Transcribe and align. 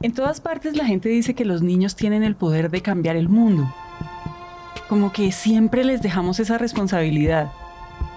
En 0.00 0.12
todas 0.12 0.40
partes 0.40 0.76
la 0.76 0.84
gente 0.84 1.08
dice 1.08 1.34
que 1.34 1.44
los 1.44 1.60
niños 1.60 1.96
tienen 1.96 2.22
el 2.22 2.36
poder 2.36 2.70
de 2.70 2.82
cambiar 2.82 3.16
el 3.16 3.28
mundo. 3.28 3.74
Como 4.88 5.12
que 5.12 5.32
siempre 5.32 5.84
les 5.84 6.02
dejamos 6.02 6.38
esa 6.38 6.56
responsabilidad. 6.56 7.50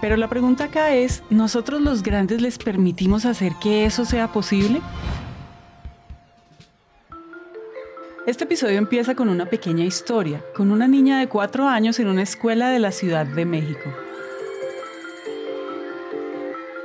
Pero 0.00 0.16
la 0.16 0.28
pregunta 0.28 0.64
acá 0.64 0.94
es, 0.94 1.24
¿nosotros 1.28 1.80
los 1.80 2.04
grandes 2.04 2.40
les 2.40 2.56
permitimos 2.56 3.24
hacer 3.24 3.54
que 3.60 3.84
eso 3.84 4.04
sea 4.04 4.28
posible? 4.28 4.80
Este 8.28 8.44
episodio 8.44 8.78
empieza 8.78 9.16
con 9.16 9.28
una 9.28 9.46
pequeña 9.46 9.84
historia, 9.84 10.40
con 10.54 10.70
una 10.70 10.86
niña 10.86 11.18
de 11.18 11.28
cuatro 11.28 11.66
años 11.66 11.98
en 11.98 12.06
una 12.06 12.22
escuela 12.22 12.70
de 12.70 12.78
la 12.78 12.92
Ciudad 12.92 13.26
de 13.26 13.44
México. 13.44 13.90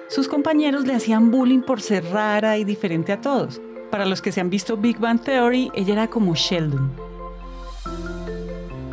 Sus 0.10 0.28
compañeros 0.28 0.88
le 0.88 0.96
hacían 0.96 1.30
bullying 1.30 1.62
por 1.62 1.82
ser 1.82 2.04
rara 2.06 2.58
y 2.58 2.64
diferente 2.64 3.12
a 3.12 3.22
todos. 3.22 3.62
Para 3.92 4.06
los 4.06 4.22
que 4.22 4.32
se 4.32 4.42
han 4.42 4.50
visto 4.50 4.78
Big 4.78 5.00
Bang 5.00 5.22
Theory, 5.22 5.72
ella 5.74 5.94
era 5.94 6.08
como 6.08 6.36
Sheldon. 6.36 6.92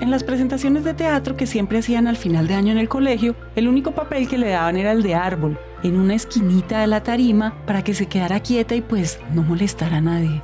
En 0.01 0.11
las 0.11 0.23
presentaciones 0.23 0.85
de 0.85 0.95
teatro 0.95 1.37
que 1.37 1.47
siempre 1.47 1.79
hacían 1.79 2.07
al 2.07 2.17
final 2.17 2.47
de 2.47 2.55
año 2.55 2.73
en 2.73 2.79
el 2.79 2.89
colegio, 2.89 3.35
el 3.57 3.69
único 3.69 3.93
papel 3.93 4.29
que 4.29 4.39
le 4.39 4.51
daban 4.51 4.77
era 4.77 4.93
el 4.93 5.03
de 5.03 5.15
árbol, 5.15 5.59
en 5.83 5.99
una 5.99 6.15
esquinita 6.15 6.81
de 6.81 6.87
la 6.87 7.03
tarima 7.03 7.55
para 7.67 7.83
que 7.83 7.95
se 7.95 8.07
quedara 8.07 8.41
quieta 8.41 8.75
y 8.75 8.83
pues 8.83 9.19
no 9.33 9.43
molestara 9.43 9.97
a 9.97 10.01
nadie. 10.01 10.43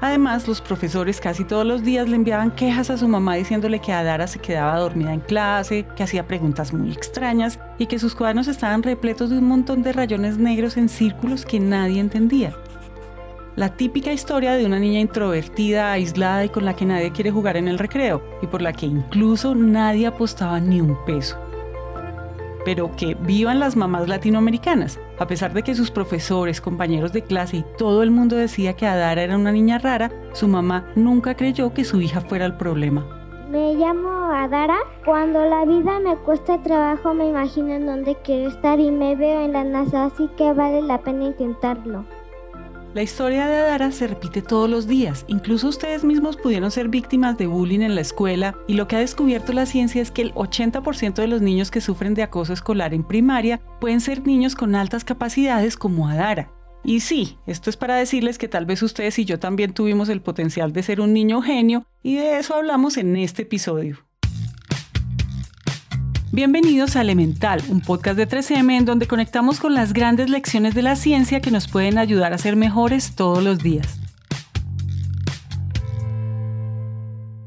Además, 0.00 0.48
los 0.48 0.62
profesores 0.62 1.20
casi 1.20 1.44
todos 1.44 1.66
los 1.66 1.82
días 1.82 2.08
le 2.08 2.16
enviaban 2.16 2.52
quejas 2.52 2.88
a 2.88 2.96
su 2.96 3.06
mamá 3.06 3.34
diciéndole 3.34 3.80
que 3.80 3.92
Adara 3.92 4.26
se 4.26 4.38
quedaba 4.38 4.78
dormida 4.78 5.12
en 5.12 5.20
clase, 5.20 5.86
que 5.94 6.02
hacía 6.02 6.26
preguntas 6.26 6.72
muy 6.72 6.90
extrañas 6.90 7.58
y 7.76 7.86
que 7.86 7.98
sus 7.98 8.14
cuadernos 8.14 8.48
estaban 8.48 8.82
repletos 8.82 9.28
de 9.28 9.38
un 9.38 9.44
montón 9.44 9.82
de 9.82 9.92
rayones 9.92 10.38
negros 10.38 10.78
en 10.78 10.88
círculos 10.88 11.44
que 11.44 11.60
nadie 11.60 12.00
entendía. 12.00 12.56
La 13.60 13.68
típica 13.68 14.10
historia 14.10 14.52
de 14.52 14.64
una 14.64 14.78
niña 14.78 15.00
introvertida, 15.00 15.92
aislada 15.92 16.46
y 16.46 16.48
con 16.48 16.64
la 16.64 16.74
que 16.74 16.86
nadie 16.86 17.12
quiere 17.12 17.30
jugar 17.30 17.58
en 17.58 17.68
el 17.68 17.78
recreo 17.78 18.22
y 18.40 18.46
por 18.46 18.62
la 18.62 18.72
que 18.72 18.86
incluso 18.86 19.54
nadie 19.54 20.06
apostaba 20.06 20.58
ni 20.60 20.80
un 20.80 20.96
peso. 21.04 21.36
Pero 22.64 22.90
que 22.96 23.14
vivan 23.20 23.60
las 23.60 23.76
mamás 23.76 24.08
latinoamericanas. 24.08 24.98
A 25.18 25.26
pesar 25.26 25.52
de 25.52 25.62
que 25.62 25.74
sus 25.74 25.90
profesores, 25.90 26.58
compañeros 26.58 27.12
de 27.12 27.20
clase 27.20 27.58
y 27.58 27.64
todo 27.76 28.02
el 28.02 28.10
mundo 28.10 28.34
decía 28.34 28.76
que 28.76 28.86
Adara 28.86 29.20
era 29.20 29.36
una 29.36 29.52
niña 29.52 29.78
rara, 29.78 30.10
su 30.32 30.48
mamá 30.48 30.90
nunca 30.96 31.36
creyó 31.36 31.74
que 31.74 31.84
su 31.84 32.00
hija 32.00 32.22
fuera 32.22 32.46
el 32.46 32.56
problema. 32.56 33.04
Me 33.50 33.74
llamo 33.74 34.32
Adara. 34.32 34.78
Cuando 35.04 35.44
la 35.44 35.66
vida 35.66 36.00
me 36.00 36.16
cuesta 36.16 36.62
trabajo 36.62 37.12
me 37.12 37.28
imagino 37.28 37.74
en 37.74 37.84
dónde 37.84 38.16
quiero 38.24 38.48
estar 38.48 38.80
y 38.80 38.90
me 38.90 39.16
veo 39.16 39.42
en 39.42 39.52
la 39.52 39.64
NASA, 39.64 40.06
así 40.06 40.30
que 40.38 40.50
vale 40.54 40.80
la 40.80 40.96
pena 41.02 41.24
intentarlo. 41.24 42.06
La 42.92 43.02
historia 43.02 43.46
de 43.46 43.54
Adara 43.54 43.92
se 43.92 44.08
repite 44.08 44.42
todos 44.42 44.68
los 44.68 44.88
días. 44.88 45.24
Incluso 45.28 45.68
ustedes 45.68 46.02
mismos 46.02 46.36
pudieron 46.36 46.72
ser 46.72 46.88
víctimas 46.88 47.38
de 47.38 47.46
bullying 47.46 47.82
en 47.82 47.94
la 47.94 48.00
escuela 48.00 48.56
y 48.66 48.74
lo 48.74 48.88
que 48.88 48.96
ha 48.96 48.98
descubierto 48.98 49.52
la 49.52 49.64
ciencia 49.64 50.02
es 50.02 50.10
que 50.10 50.22
el 50.22 50.34
80% 50.34 51.14
de 51.14 51.28
los 51.28 51.40
niños 51.40 51.70
que 51.70 51.80
sufren 51.80 52.14
de 52.14 52.24
acoso 52.24 52.52
escolar 52.52 52.92
en 52.92 53.04
primaria 53.04 53.60
pueden 53.80 54.00
ser 54.00 54.26
niños 54.26 54.56
con 54.56 54.74
altas 54.74 55.04
capacidades 55.04 55.76
como 55.76 56.08
Adara. 56.08 56.50
Y 56.82 57.00
sí, 57.00 57.38
esto 57.46 57.70
es 57.70 57.76
para 57.76 57.94
decirles 57.94 58.38
que 58.38 58.48
tal 58.48 58.66
vez 58.66 58.82
ustedes 58.82 59.20
y 59.20 59.24
yo 59.24 59.38
también 59.38 59.72
tuvimos 59.72 60.08
el 60.08 60.20
potencial 60.20 60.72
de 60.72 60.82
ser 60.82 61.00
un 61.00 61.12
niño 61.12 61.42
genio 61.42 61.86
y 62.02 62.16
de 62.16 62.38
eso 62.38 62.56
hablamos 62.56 62.96
en 62.96 63.16
este 63.16 63.42
episodio. 63.42 63.98
Bienvenidos 66.32 66.94
a 66.94 67.00
Elemental, 67.00 67.60
un 67.70 67.80
podcast 67.80 68.16
de 68.16 68.28
3M 68.28 68.76
en 68.76 68.84
donde 68.84 69.08
conectamos 69.08 69.58
con 69.58 69.74
las 69.74 69.92
grandes 69.92 70.30
lecciones 70.30 70.76
de 70.76 70.82
la 70.82 70.94
ciencia 70.94 71.40
que 71.40 71.50
nos 71.50 71.66
pueden 71.66 71.98
ayudar 71.98 72.32
a 72.32 72.38
ser 72.38 72.54
mejores 72.54 73.16
todos 73.16 73.42
los 73.42 73.58
días. 73.58 73.98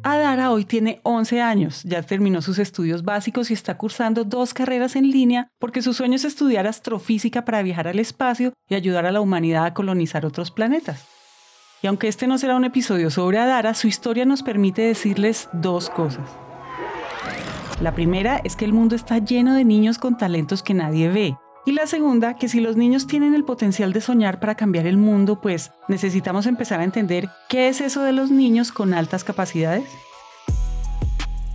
Adara 0.03 0.52
hoy 0.52 0.66
tiene 0.66 1.00
11 1.03 1.41
años, 1.41 1.81
ya 1.84 2.02
terminó 2.02 2.41
sus 2.41 2.59
estudios 2.59 3.06
básicos 3.06 3.52
y 3.52 3.53
está 3.53 3.78
cursando 3.78 4.25
dos 4.25 4.53
carreras 4.53 4.97
en 4.97 5.09
línea 5.09 5.47
porque 5.59 5.81
su 5.81 5.94
sueño 5.94 6.16
es 6.16 6.25
estudiar 6.25 6.68
astrofísica 6.68 7.46
para 7.46 7.63
viajar 7.63 7.88
al 7.88 8.00
espacio 8.00 8.52
y 8.68 8.75
ayudar 8.75 9.06
a 9.06 9.13
la 9.13 9.22
humanidad 9.22 9.63
a 9.63 9.74
colonizar 9.74 10.25
otros 10.25 10.52
planetas. 10.52 11.06
Y 11.81 11.88
aunque 11.88 12.09
este 12.09 12.28
no 12.28 12.38
será 12.38 12.57
un 12.57 12.66
episodio 12.66 13.09
sobre 13.12 13.40
Adara, 13.40 13.75
su 13.75 13.88
historia 13.88 14.25
nos 14.25 14.44
permite 14.44 14.81
decirles 14.81 15.47
dos 15.53 15.90
cosas. 15.90 16.43
La 17.83 17.94
primera 17.94 18.39
es 18.45 18.55
que 18.55 18.63
el 18.63 18.71
mundo 18.71 18.95
está 18.95 19.17
lleno 19.17 19.55
de 19.55 19.66
niños 19.66 19.97
con 19.97 20.17
talentos 20.17 20.63
que 20.63 20.73
nadie 20.73 21.09
ve. 21.09 21.38
Y 21.66 21.73
la 21.73 21.85
segunda, 21.85 22.38
que 22.38 22.47
si 22.47 22.61
los 22.61 22.77
niños 22.77 23.07
tienen 23.07 23.35
el 23.35 23.44
potencial 23.44 23.91
de 23.91 23.99
soñar 23.99 24.39
para 24.39 24.55
cambiar 24.55 24.88
el 24.88 24.95
mundo, 24.95 25.41
pues 25.41 25.69
necesitamos 25.89 26.45
empezar 26.45 26.79
a 26.79 26.85
entender 26.85 27.27
qué 27.49 27.67
es 27.67 27.81
eso 27.81 28.01
de 28.01 28.13
los 28.13 28.31
niños 28.31 28.71
con 28.71 28.94
altas 28.94 29.25
capacidades. 29.25 29.83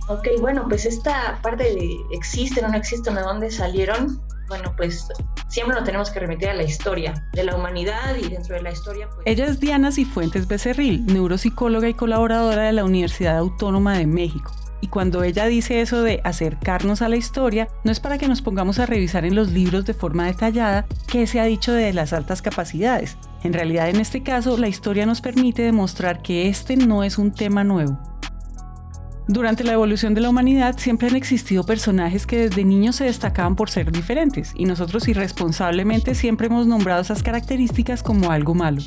Ok, 0.07 0.27
bueno, 0.39 0.67
pues 0.69 0.85
esta 0.85 1.39
parte 1.41 1.63
de 1.63 1.97
existen 2.11 2.65
o 2.65 2.67
no 2.67 2.77
existen, 2.77 3.15
de 3.15 3.21
dónde 3.21 3.49
salieron, 3.49 4.21
bueno, 4.49 4.71
pues 4.77 5.07
siempre 5.47 5.75
lo 5.75 5.83
tenemos 5.83 6.11
que 6.11 6.19
remitir 6.19 6.49
a 6.49 6.53
la 6.53 6.63
historia 6.63 7.27
de 7.33 7.43
la 7.43 7.55
humanidad 7.55 8.15
y 8.15 8.29
dentro 8.29 8.53
de 8.55 8.61
la 8.61 8.71
historia. 8.71 9.09
Pues... 9.09 9.25
Ella 9.25 9.47
es 9.47 9.59
Diana 9.59 9.91
Cifuentes 9.91 10.47
Becerril, 10.47 11.07
neuropsicóloga 11.07 11.89
y 11.89 11.95
colaboradora 11.95 12.65
de 12.65 12.73
la 12.73 12.85
Universidad 12.85 13.35
Autónoma 13.35 13.97
de 13.97 14.05
México. 14.05 14.51
Y 14.81 14.87
cuando 14.87 15.23
ella 15.23 15.45
dice 15.45 15.81
eso 15.81 16.03
de 16.03 16.21
acercarnos 16.23 17.01
a 17.01 17.09
la 17.09 17.17
historia, 17.17 17.67
no 17.83 17.91
es 17.91 17.99
para 17.99 18.17
que 18.17 18.27
nos 18.27 18.41
pongamos 18.41 18.79
a 18.79 18.85
revisar 18.85 19.25
en 19.25 19.35
los 19.35 19.51
libros 19.51 19.85
de 19.85 19.93
forma 19.93 20.25
detallada 20.25 20.85
qué 21.07 21.27
se 21.27 21.39
ha 21.39 21.45
dicho 21.45 21.73
de 21.73 21.91
las 21.93 22.13
altas 22.13 22.41
capacidades. 22.41 23.17
En 23.43 23.53
realidad, 23.53 23.89
en 23.89 23.97
este 23.97 24.23
caso, 24.23 24.57
la 24.57 24.67
historia 24.67 25.05
nos 25.05 25.21
permite 25.21 25.61
demostrar 25.61 26.21
que 26.21 26.47
este 26.47 26.77
no 26.77 27.03
es 27.03 27.17
un 27.17 27.31
tema 27.31 27.63
nuevo. 27.63 27.99
Durante 29.31 29.63
la 29.63 29.73
evolución 29.73 30.15
de 30.15 30.21
la 30.21 30.29
humanidad 30.29 30.79
siempre 30.79 31.07
han 31.07 31.15
existido 31.15 31.63
personajes 31.63 32.25
que 32.25 32.49
desde 32.49 32.65
niños 32.65 32.95
se 32.95 33.03
destacaban 33.03 33.55
por 33.55 33.69
ser 33.69 33.91
diferentes 33.91 34.53
y 34.55 34.65
nosotros 34.65 35.07
irresponsablemente 35.07 36.15
siempre 36.15 36.47
hemos 36.47 36.65
nombrado 36.65 37.01
esas 37.01 37.21
características 37.21 38.01
como 38.01 38.31
algo 38.31 38.55
malo. 38.55 38.81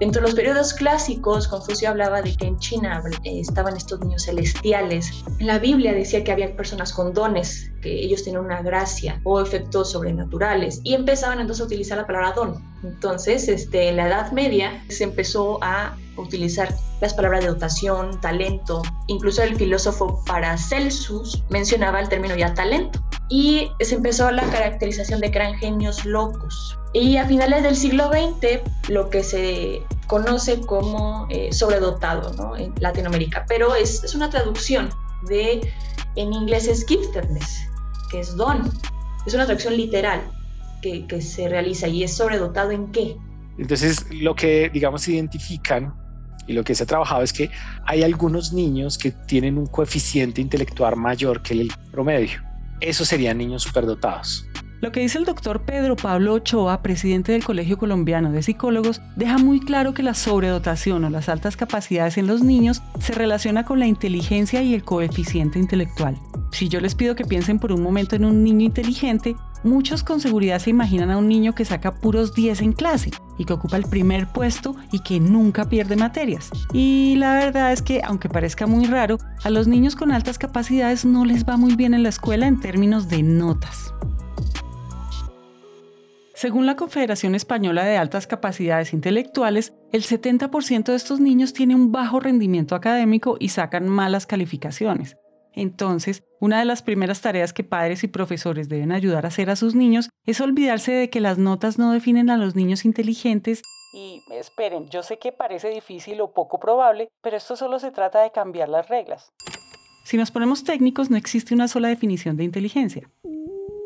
Dentro 0.00 0.22
de 0.22 0.28
los 0.28 0.34
periodos 0.34 0.72
clásicos, 0.72 1.46
Confucio 1.46 1.90
hablaba 1.90 2.22
de 2.22 2.34
que 2.34 2.46
en 2.46 2.58
China 2.58 3.02
eh, 3.22 3.40
estaban 3.40 3.76
estos 3.76 4.00
niños 4.00 4.24
celestiales. 4.24 5.22
En 5.38 5.46
la 5.46 5.58
Biblia 5.58 5.92
decía 5.92 6.24
que 6.24 6.32
había 6.32 6.56
personas 6.56 6.94
con 6.94 7.12
dones, 7.12 7.70
que 7.82 7.92
ellos 8.02 8.24
tenían 8.24 8.46
una 8.46 8.62
gracia 8.62 9.20
o 9.24 9.42
efectos 9.42 9.92
sobrenaturales 9.92 10.80
y 10.84 10.94
empezaban 10.94 11.38
entonces 11.38 11.60
a 11.60 11.66
utilizar 11.66 11.98
la 11.98 12.06
palabra 12.06 12.32
don. 12.32 12.69
Entonces, 12.82 13.48
este, 13.48 13.88
en 13.88 13.96
la 13.96 14.08
Edad 14.08 14.32
Media 14.32 14.82
se 14.88 15.04
empezó 15.04 15.62
a 15.62 15.96
utilizar 16.16 16.74
las 17.00 17.14
palabras 17.14 17.42
de 17.42 17.48
dotación, 17.48 18.20
talento. 18.20 18.82
Incluso 19.06 19.42
el 19.42 19.56
filósofo 19.56 20.22
Paracelsus 20.26 21.42
mencionaba 21.50 22.00
el 22.00 22.08
término 22.08 22.36
ya 22.36 22.54
talento. 22.54 23.04
Y 23.28 23.70
se 23.80 23.94
empezó 23.94 24.30
la 24.30 24.42
caracterización 24.50 25.20
de 25.20 25.30
que 25.30 25.38
eran 25.38 25.54
genios 25.58 26.04
locos. 26.04 26.78
Y 26.92 27.16
a 27.16 27.26
finales 27.26 27.62
del 27.62 27.76
siglo 27.76 28.10
XX, 28.10 28.60
lo 28.88 29.10
que 29.10 29.22
se 29.22 29.82
conoce 30.08 30.60
como 30.60 31.26
eh, 31.30 31.52
sobredotado 31.52 32.32
¿no? 32.32 32.56
en 32.56 32.74
Latinoamérica, 32.80 33.44
pero 33.46 33.76
es, 33.76 34.02
es, 34.02 34.16
una 34.16 34.28
traducción 34.28 34.90
de, 35.28 35.72
en 36.16 36.32
inglés 36.32 36.66
es 36.66 36.84
giftedness, 36.84 37.68
que 38.10 38.20
es 38.20 38.34
don. 38.36 38.72
Es 39.24 39.34
una 39.34 39.44
traducción 39.44 39.76
literal 39.76 40.20
que, 40.80 41.20
se 41.20 41.48
realiza 41.48 41.88
y 41.88 42.02
es 42.02 42.16
sobredotado 42.16 42.70
en 42.70 42.90
qué. 42.92 43.16
Entonces, 43.58 44.06
lo 44.10 44.34
que, 44.34 44.70
digamos, 44.70 45.06
identifican 45.08 45.94
y 46.46 46.52
lo 46.52 46.64
que 46.64 46.74
se 46.74 46.84
ha 46.84 46.86
trabajado 46.86 47.22
es 47.22 47.32
que 47.32 47.50
hay 47.86 48.02
algunos 48.02 48.52
niños 48.52 48.98
que 48.98 49.10
tienen 49.10 49.58
un 49.58 49.66
coeficiente 49.66 50.40
intelectual 50.40 50.96
mayor 50.96 51.42
que 51.42 51.54
el 51.54 51.72
promedio. 51.90 52.40
Esos 52.80 53.08
serían 53.08 53.38
niños 53.38 53.62
superdotados. 53.62 54.49
Lo 54.80 54.92
que 54.92 55.00
dice 55.00 55.18
el 55.18 55.26
doctor 55.26 55.60
Pedro 55.60 55.94
Pablo 55.94 56.32
Ochoa, 56.32 56.80
presidente 56.80 57.32
del 57.32 57.44
Colegio 57.44 57.76
Colombiano 57.76 58.32
de 58.32 58.42
Psicólogos, 58.42 59.02
deja 59.14 59.36
muy 59.36 59.60
claro 59.60 59.92
que 59.92 60.02
la 60.02 60.14
sobredotación 60.14 61.04
o 61.04 61.10
las 61.10 61.28
altas 61.28 61.58
capacidades 61.58 62.16
en 62.16 62.26
los 62.26 62.42
niños 62.42 62.82
se 62.98 63.12
relaciona 63.12 63.66
con 63.66 63.78
la 63.78 63.86
inteligencia 63.86 64.62
y 64.62 64.74
el 64.74 64.82
coeficiente 64.82 65.58
intelectual. 65.58 66.18
Si 66.50 66.70
yo 66.70 66.80
les 66.80 66.94
pido 66.94 67.14
que 67.14 67.26
piensen 67.26 67.58
por 67.58 67.72
un 67.72 67.82
momento 67.82 68.16
en 68.16 68.24
un 68.24 68.42
niño 68.42 68.64
inteligente, 68.64 69.36
muchos 69.64 70.02
con 70.02 70.18
seguridad 70.18 70.58
se 70.58 70.70
imaginan 70.70 71.10
a 71.10 71.18
un 71.18 71.28
niño 71.28 71.54
que 71.54 71.66
saca 71.66 71.94
puros 71.94 72.34
10 72.34 72.62
en 72.62 72.72
clase 72.72 73.10
y 73.36 73.44
que 73.44 73.52
ocupa 73.52 73.76
el 73.76 73.84
primer 73.84 74.28
puesto 74.28 74.76
y 74.92 75.00
que 75.00 75.20
nunca 75.20 75.68
pierde 75.68 75.96
materias. 75.96 76.50
Y 76.72 77.16
la 77.18 77.34
verdad 77.34 77.72
es 77.72 77.82
que, 77.82 78.00
aunque 78.02 78.30
parezca 78.30 78.66
muy 78.66 78.86
raro, 78.86 79.18
a 79.44 79.50
los 79.50 79.68
niños 79.68 79.94
con 79.94 80.10
altas 80.10 80.38
capacidades 80.38 81.04
no 81.04 81.26
les 81.26 81.44
va 81.44 81.58
muy 81.58 81.76
bien 81.76 81.92
en 81.92 82.02
la 82.02 82.08
escuela 82.08 82.46
en 82.46 82.60
términos 82.60 83.08
de 83.08 83.22
notas. 83.22 83.92
Según 86.40 86.64
la 86.64 86.74
Confederación 86.74 87.34
Española 87.34 87.84
de 87.84 87.98
Altas 87.98 88.26
Capacidades 88.26 88.94
Intelectuales, 88.94 89.74
el 89.92 90.02
70% 90.02 90.84
de 90.84 90.96
estos 90.96 91.20
niños 91.20 91.52
tiene 91.52 91.74
un 91.74 91.92
bajo 91.92 92.18
rendimiento 92.18 92.74
académico 92.74 93.36
y 93.38 93.50
sacan 93.50 93.86
malas 93.90 94.26
calificaciones. 94.26 95.18
Entonces, 95.52 96.22
una 96.40 96.58
de 96.58 96.64
las 96.64 96.80
primeras 96.80 97.20
tareas 97.20 97.52
que 97.52 97.62
padres 97.62 98.04
y 98.04 98.08
profesores 98.08 98.70
deben 98.70 98.90
ayudar 98.90 99.26
a 99.26 99.28
hacer 99.28 99.50
a 99.50 99.56
sus 99.56 99.74
niños 99.74 100.08
es 100.24 100.40
olvidarse 100.40 100.92
de 100.92 101.10
que 101.10 101.20
las 101.20 101.36
notas 101.36 101.78
no 101.78 101.92
definen 101.92 102.30
a 102.30 102.38
los 102.38 102.56
niños 102.56 102.86
inteligentes 102.86 103.60
Y 103.92 104.22
esperen, 104.32 104.88
yo 104.88 105.02
sé 105.02 105.18
que 105.18 105.32
parece 105.32 105.68
difícil 105.68 106.22
o 106.22 106.32
poco 106.32 106.58
probable, 106.58 107.10
pero 107.20 107.36
esto 107.36 107.54
solo 107.54 107.78
se 107.78 107.90
trata 107.90 108.22
de 108.22 108.32
cambiar 108.32 108.70
las 108.70 108.88
reglas. 108.88 109.30
Si 110.06 110.16
nos 110.16 110.30
ponemos 110.30 110.64
técnicos, 110.64 111.10
no 111.10 111.18
existe 111.18 111.52
una 111.52 111.68
sola 111.68 111.88
definición 111.88 112.38
de 112.38 112.44
inteligencia. 112.44 113.10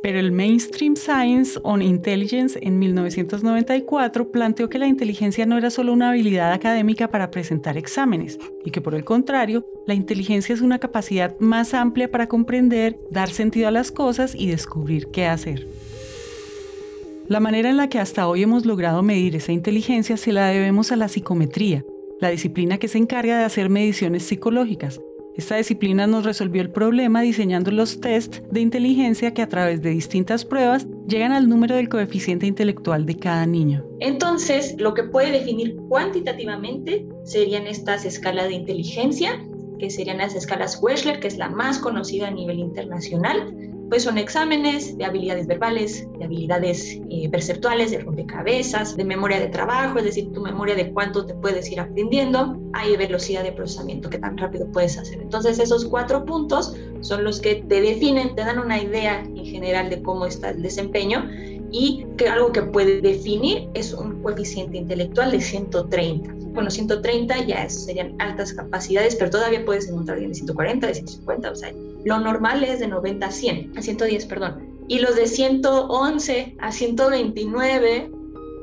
Pero 0.05 0.19
el 0.19 0.33
Mainstream 0.33 0.97
Science 0.97 1.59
on 1.63 1.81
Intelligence 1.81 2.59
en 2.61 2.79
1994 2.79 4.31
planteó 4.31 4.69
que 4.69 4.79
la 4.79 4.87
inteligencia 4.87 5.47
no 5.47 5.57
era 5.57 5.71
solo 5.71 5.95
una 5.95 6.11
habilidad 6.11 6.53
académica 6.53 7.09
para 7.09 7.31
presentar 7.31 7.79
exámenes, 7.79 8.39
y 8.67 8.71
que 8.71 8.83
por 8.83 8.95
el 8.95 9.07
contrario, 9.07 9.65
la 9.87 9.95
inteligencia 9.95 10.55
es 10.55 10.61
una 10.61 10.79
capacidad 10.79 11.41
más 11.41 11.73
amplia 11.73 12.11
para 12.11 12.29
comprender, 12.29 13.01
dar 13.11 13.31
sentido 13.31 13.67
a 13.69 13.71
las 13.71 13.91
cosas 13.91 14.35
y 14.35 14.49
descubrir 14.49 15.07
qué 15.07 15.25
hacer. 15.25 15.67
La 17.27 17.41
manera 17.41 17.71
en 17.71 17.79
la 17.79 17.89
que 17.89 17.99
hasta 17.99 18.29
hoy 18.29 18.43
hemos 18.43 18.67
logrado 18.67 19.03
medir 19.03 19.35
esa 19.37 19.53
inteligencia 19.53 20.19
se 20.19 20.33
la 20.33 20.49
debemos 20.49 20.93
a 20.93 20.97
la 20.97 21.09
psicometría, 21.09 21.83
la 22.21 22.29
disciplina 22.29 22.77
que 22.77 22.89
se 22.89 22.99
encarga 22.99 23.39
de 23.39 23.45
hacer 23.45 23.71
mediciones 23.71 24.25
psicológicas. 24.25 25.01
Esta 25.37 25.57
disciplina 25.57 26.07
nos 26.07 26.25
resolvió 26.25 26.63
el 26.63 26.71
problema 26.71 27.21
diseñando 27.21 27.73
los 27.73 28.01
test 28.01 28.37
de 28.53 28.61
inteligencia 28.61 29.35
que 29.35 29.43
a 29.43 29.49
través 29.49 29.83
de 29.83 29.91
distintas 29.91 30.45
pruebas 30.45 30.87
llegan 31.09 31.33
al 31.33 31.49
número 31.49 31.75
del 31.75 31.89
coeficiente 31.89 32.47
intelectual 32.47 33.05
de 33.05 33.17
cada 33.17 33.45
niño. 33.45 33.85
Entonces, 33.99 34.77
lo 34.79 34.95
que 34.95 35.03
puede 35.03 35.33
definir 35.33 35.75
cuantitativamente 35.89 37.05
serían 37.25 37.67
estas 37.67 38.05
escalas 38.05 38.47
de 38.47 38.55
inteligencia, 38.55 39.45
que 39.81 39.91
serían 39.91 40.19
las 40.19 40.37
escalas 40.37 40.81
Wechsler, 40.81 41.19
que 41.19 41.27
es 41.27 41.37
la 41.37 41.51
más 41.51 41.81
conocida 41.81 42.29
a 42.29 42.31
nivel 42.31 42.61
internacional, 42.61 43.74
pues 43.89 44.03
son 44.03 44.19
exámenes 44.19 44.97
de 44.97 45.05
habilidades 45.05 45.47
verbales, 45.47 46.07
de 46.19 46.25
habilidades 46.25 46.99
eh, 47.11 47.29
perceptuales, 47.31 47.91
de 47.91 47.99
rompecabezas, 47.99 48.97
de 48.97 49.05
memoria 49.05 49.39
de 49.39 49.49
trabajo, 49.49 49.99
es 49.99 50.05
decir, 50.05 50.33
tu 50.33 50.41
memoria 50.41 50.75
de 50.75 50.93
cuánto 50.93 51.27
te 51.27 51.35
puedes 51.35 51.71
ir 51.71 51.81
aprendiendo, 51.81 52.59
hay 52.73 52.97
velocidad 52.97 53.43
de 53.43 53.53
procesamiento, 53.53 54.11
qué 54.11 54.19
tan 54.19 54.37
rápido 54.37 54.67
puedes 54.73 54.99
hacer. 54.99 55.21
Entonces 55.21 55.59
esos 55.59 55.85
cuatro 55.85 56.25
puntos 56.25 56.75
son 57.01 57.25
los 57.25 57.41
que 57.41 57.57
te 57.57 57.81
definen, 57.81 58.35
te 58.35 58.43
dan 58.43 58.59
una 58.59 58.83
idea 58.83 59.21
en 59.21 59.45
general 59.45 59.91
de 59.91 60.03
cómo 60.03 60.27
está 60.27 60.51
el 60.51 60.63
desempeño 60.63 61.29
y 61.71 62.07
que 62.17 62.29
algo 62.29 62.53
que 62.53 62.63
puede 62.63 63.01
definir 63.01 63.69
es 63.75 63.93
un 63.93 64.23
coeficiente 64.23 64.79
intelectual 64.79 65.33
de 65.33 65.41
130. 65.41 66.33
Bueno, 66.53 66.71
130 66.71 67.47
ya 67.47 67.69
serían 67.69 68.15
altas 68.21 68.53
capacidades, 68.53 69.17
pero 69.17 69.31
todavía 69.31 69.65
puedes 69.65 69.89
encontrar 69.89 70.15
alguien 70.15 70.31
de 70.31 70.37
140, 70.37 70.87
de 70.87 70.95
150, 70.95 71.51
o 71.51 71.57
sea, 71.57 71.73
lo 72.05 72.19
normal 72.21 72.65
es 72.65 72.81
de 72.81 72.89
90 72.89 73.27
a 73.27 73.31
100, 73.31 73.73
a 73.77 73.83
110, 73.83 74.27
perdón. 74.27 74.75
Y 74.89 74.99
los 74.99 75.17
de 75.17 75.27
111 75.27 76.57
a 76.59 76.73
129 76.73 78.11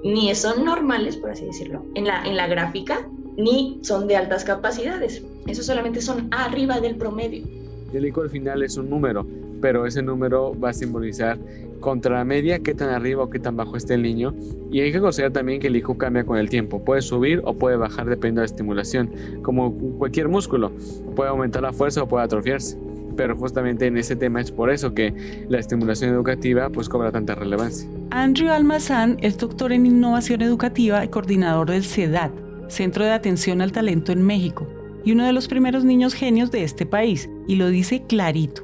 ni 0.03 0.33
son 0.35 0.65
normales, 0.65 1.17
por 1.17 1.31
así 1.31 1.45
decirlo, 1.45 1.83
en 1.95 2.05
la, 2.05 2.23
en 2.25 2.35
la 2.35 2.47
gráfica, 2.47 3.07
ni 3.38 3.79
son 3.81 4.07
de 4.07 4.15
altas 4.15 4.43
capacidades. 4.43 5.23
Eso 5.47 5.63
solamente 5.63 6.01
son 6.01 6.27
arriba 6.31 6.79
del 6.79 6.95
promedio. 6.95 7.45
El 7.93 8.05
ICO 8.05 8.21
al 8.21 8.29
final 8.29 8.63
es 8.63 8.77
un 8.77 8.89
número, 8.89 9.25
pero 9.61 9.85
ese 9.85 10.01
número 10.01 10.57
va 10.59 10.69
a 10.69 10.73
simbolizar 10.73 11.37
contra 11.79 12.17
la 12.17 12.25
media 12.25 12.59
qué 12.59 12.73
tan 12.73 12.89
arriba 12.89 13.23
o 13.23 13.29
qué 13.29 13.39
tan 13.39 13.57
bajo 13.57 13.75
está 13.75 13.94
el 13.95 14.03
niño. 14.03 14.33
Y 14.71 14.79
hay 14.79 14.91
que 14.91 15.01
considerar 15.01 15.33
también 15.33 15.59
que 15.59 15.67
el 15.67 15.75
IQ 15.75 15.97
cambia 15.97 16.23
con 16.23 16.37
el 16.37 16.49
tiempo. 16.49 16.83
Puede 16.83 17.01
subir 17.01 17.41
o 17.44 17.53
puede 17.55 17.75
bajar 17.75 18.05
dependiendo 18.05 18.41
de 18.41 18.47
la 18.47 18.51
estimulación. 18.51 19.11
Como 19.41 19.73
cualquier 19.97 20.29
músculo, 20.29 20.71
puede 21.15 21.29
aumentar 21.29 21.63
la 21.63 21.73
fuerza 21.73 22.03
o 22.03 22.07
puede 22.07 22.23
atrofiarse. 22.23 22.77
Pero 23.21 23.38
justamente 23.38 23.85
en 23.85 23.97
ese 23.97 24.15
tema 24.15 24.41
es 24.41 24.51
por 24.51 24.71
eso 24.71 24.95
que 24.95 25.45
la 25.47 25.59
estimulación 25.59 26.09
educativa 26.09 26.71
pues 26.71 26.89
cobra 26.89 27.12
tanta 27.12 27.35
relevancia. 27.35 27.88
Andrew 28.09 28.50
Almazán 28.50 29.18
es 29.21 29.38
doctor 29.38 29.71
en 29.71 29.85
innovación 29.85 30.41
educativa 30.41 31.06
y 31.06 31.09
coordinador 31.09 31.69
del 31.69 31.83
CEDAT, 31.83 32.31
Centro 32.68 33.06
de 33.06 33.12
Atención 33.12 33.62
al 33.62 33.71
Talento 33.71 34.12
en 34.12 34.23
México, 34.23 34.68
y 35.06 35.12
uno 35.12 35.23
de 35.23 35.33
los 35.33 35.47
primeros 35.47 35.83
niños 35.83 36.15
genios 36.15 36.50
de 36.50 36.63
este 36.63 36.88
país, 36.88 37.29
y 37.47 37.57
lo 37.57 37.68
dice 37.68 38.01
clarito. 38.07 38.63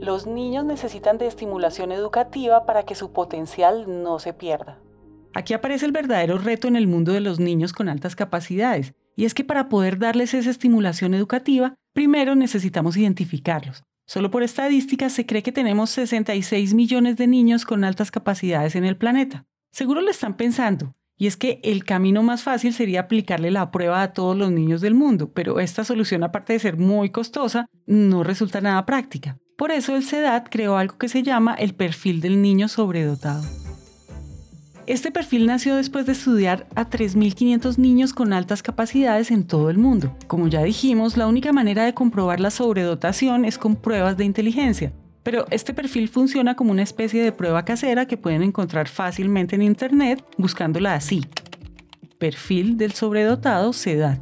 Los 0.00 0.26
niños 0.26 0.64
necesitan 0.64 1.16
de 1.16 1.28
estimulación 1.28 1.92
educativa 1.92 2.66
para 2.66 2.82
que 2.82 2.96
su 2.96 3.12
potencial 3.12 3.84
no 4.02 4.18
se 4.18 4.32
pierda. 4.32 4.80
Aquí 5.34 5.54
aparece 5.54 5.86
el 5.86 5.92
verdadero 5.92 6.38
reto 6.38 6.66
en 6.66 6.74
el 6.74 6.88
mundo 6.88 7.12
de 7.12 7.20
los 7.20 7.38
niños 7.38 7.72
con 7.72 7.88
altas 7.88 8.16
capacidades, 8.16 8.92
y 9.14 9.24
es 9.24 9.34
que 9.34 9.44
para 9.44 9.68
poder 9.68 10.00
darles 10.00 10.34
esa 10.34 10.50
estimulación 10.50 11.14
educativa, 11.14 11.76
primero 11.94 12.34
necesitamos 12.34 12.98
identificarlos. 12.98 13.84
Solo 14.06 14.30
por 14.30 14.42
estadísticas 14.42 15.14
se 15.14 15.24
cree 15.24 15.42
que 15.42 15.52
tenemos 15.52 15.88
66 15.90 16.74
millones 16.74 17.16
de 17.16 17.26
niños 17.26 17.64
con 17.64 17.84
altas 17.84 18.10
capacidades 18.10 18.76
en 18.76 18.84
el 18.84 18.98
planeta. 18.98 19.46
Seguro 19.72 20.02
lo 20.02 20.10
están 20.10 20.36
pensando, 20.36 20.94
y 21.16 21.26
es 21.26 21.38
que 21.38 21.60
el 21.64 21.84
camino 21.84 22.22
más 22.22 22.42
fácil 22.42 22.74
sería 22.74 23.00
aplicarle 23.00 23.50
la 23.50 23.70
prueba 23.70 24.02
a 24.02 24.12
todos 24.12 24.36
los 24.36 24.50
niños 24.50 24.82
del 24.82 24.94
mundo, 24.94 25.32
pero 25.32 25.58
esta 25.58 25.84
solución, 25.84 26.22
aparte 26.22 26.52
de 26.52 26.58
ser 26.58 26.76
muy 26.76 27.10
costosa, 27.10 27.66
no 27.86 28.22
resulta 28.22 28.60
nada 28.60 28.84
práctica. 28.84 29.38
Por 29.56 29.70
eso 29.70 29.96
el 29.96 30.04
CEDAT 30.04 30.48
creó 30.50 30.76
algo 30.76 30.98
que 30.98 31.08
se 31.08 31.22
llama 31.22 31.54
el 31.54 31.74
perfil 31.74 32.20
del 32.20 32.42
niño 32.42 32.68
sobredotado. 32.68 33.63
Este 34.86 35.10
perfil 35.10 35.46
nació 35.46 35.76
después 35.76 36.04
de 36.04 36.12
estudiar 36.12 36.66
a 36.74 36.90
3.500 36.90 37.78
niños 37.78 38.12
con 38.12 38.34
altas 38.34 38.62
capacidades 38.62 39.30
en 39.30 39.44
todo 39.44 39.70
el 39.70 39.78
mundo. 39.78 40.14
Como 40.26 40.48
ya 40.48 40.62
dijimos, 40.62 41.16
la 41.16 41.26
única 41.26 41.54
manera 41.54 41.84
de 41.84 41.94
comprobar 41.94 42.38
la 42.38 42.50
sobredotación 42.50 43.46
es 43.46 43.56
con 43.56 43.76
pruebas 43.76 44.18
de 44.18 44.26
inteligencia, 44.26 44.92
pero 45.22 45.46
este 45.50 45.72
perfil 45.72 46.10
funciona 46.10 46.54
como 46.54 46.70
una 46.70 46.82
especie 46.82 47.22
de 47.22 47.32
prueba 47.32 47.64
casera 47.64 48.06
que 48.06 48.18
pueden 48.18 48.42
encontrar 48.42 48.86
fácilmente 48.88 49.56
en 49.56 49.62
Internet 49.62 50.22
buscándola 50.36 50.94
así. 50.94 51.22
Perfil 52.18 52.76
del 52.76 52.92
sobredotado 52.92 53.72
CEDAT. 53.72 54.20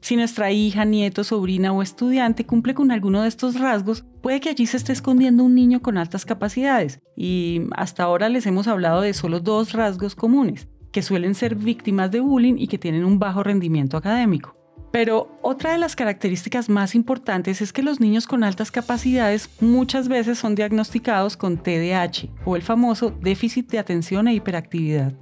Si 0.00 0.14
nuestra 0.14 0.52
hija, 0.52 0.84
nieto, 0.84 1.24
sobrina 1.24 1.72
o 1.72 1.82
estudiante 1.82 2.46
cumple 2.46 2.74
con 2.74 2.92
alguno 2.92 3.22
de 3.22 3.28
estos 3.28 3.58
rasgos, 3.58 4.04
puede 4.26 4.40
que 4.40 4.48
allí 4.48 4.66
se 4.66 4.76
esté 4.76 4.92
escondiendo 4.92 5.44
un 5.44 5.54
niño 5.54 5.80
con 5.82 5.96
altas 5.96 6.24
capacidades. 6.24 6.98
Y 7.14 7.60
hasta 7.76 8.02
ahora 8.02 8.28
les 8.28 8.44
hemos 8.46 8.66
hablado 8.66 9.02
de 9.02 9.14
solo 9.14 9.38
dos 9.38 9.72
rasgos 9.72 10.16
comunes, 10.16 10.66
que 10.90 11.02
suelen 11.02 11.36
ser 11.36 11.54
víctimas 11.54 12.10
de 12.10 12.18
bullying 12.18 12.56
y 12.58 12.66
que 12.66 12.76
tienen 12.76 13.04
un 13.04 13.20
bajo 13.20 13.44
rendimiento 13.44 13.96
académico. 13.96 14.56
Pero 14.90 15.38
otra 15.42 15.70
de 15.70 15.78
las 15.78 15.94
características 15.94 16.68
más 16.68 16.96
importantes 16.96 17.62
es 17.62 17.72
que 17.72 17.84
los 17.84 18.00
niños 18.00 18.26
con 18.26 18.42
altas 18.42 18.72
capacidades 18.72 19.48
muchas 19.60 20.08
veces 20.08 20.40
son 20.40 20.56
diagnosticados 20.56 21.36
con 21.36 21.58
TDAH 21.58 22.26
o 22.44 22.56
el 22.56 22.62
famoso 22.62 23.12
déficit 23.12 23.70
de 23.70 23.78
atención 23.78 24.26
e 24.26 24.34
hiperactividad. 24.34 25.12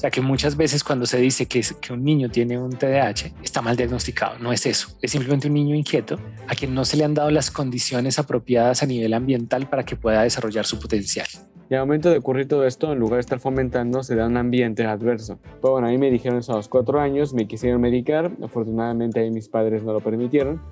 O 0.00 0.02
sea 0.02 0.10
que 0.10 0.22
muchas 0.22 0.56
veces 0.56 0.82
cuando 0.82 1.04
se 1.04 1.18
dice 1.18 1.44
que, 1.44 1.60
que 1.78 1.92
un 1.92 2.02
niño 2.02 2.30
tiene 2.30 2.58
un 2.58 2.70
TDAH, 2.70 3.34
está 3.42 3.60
mal 3.60 3.76
diagnosticado. 3.76 4.38
No 4.38 4.50
es 4.50 4.64
eso. 4.64 4.96
Es 5.02 5.10
simplemente 5.10 5.48
un 5.48 5.52
niño 5.52 5.74
inquieto 5.74 6.18
a 6.48 6.54
quien 6.54 6.74
no 6.74 6.86
se 6.86 6.96
le 6.96 7.04
han 7.04 7.12
dado 7.12 7.30
las 7.30 7.50
condiciones 7.50 8.18
apropiadas 8.18 8.82
a 8.82 8.86
nivel 8.86 9.12
ambiental 9.12 9.68
para 9.68 9.82
que 9.82 9.96
pueda 9.96 10.22
desarrollar 10.22 10.64
su 10.64 10.80
potencial. 10.80 11.26
Y 11.68 11.74
al 11.74 11.80
momento 11.80 12.08
de 12.08 12.16
ocurrir 12.16 12.48
todo 12.48 12.66
esto, 12.66 12.94
en 12.94 12.98
lugar 12.98 13.16
de 13.16 13.20
estar 13.20 13.40
fomentando, 13.40 14.02
se 14.02 14.16
da 14.16 14.26
un 14.26 14.38
ambiente 14.38 14.86
adverso. 14.86 15.38
Pues 15.60 15.70
bueno, 15.70 15.88
a 15.88 15.90
mí 15.90 15.98
me 15.98 16.10
dijeron 16.10 16.38
eso 16.38 16.54
a 16.54 16.56
los 16.56 16.68
cuatro 16.68 16.98
años, 16.98 17.34
me 17.34 17.46
quisieron 17.46 17.82
medicar, 17.82 18.32
afortunadamente 18.42 19.20
ahí 19.20 19.30
mis 19.30 19.50
padres 19.50 19.82
no 19.82 19.92
lo 19.92 20.00
permitieron. 20.00 20.62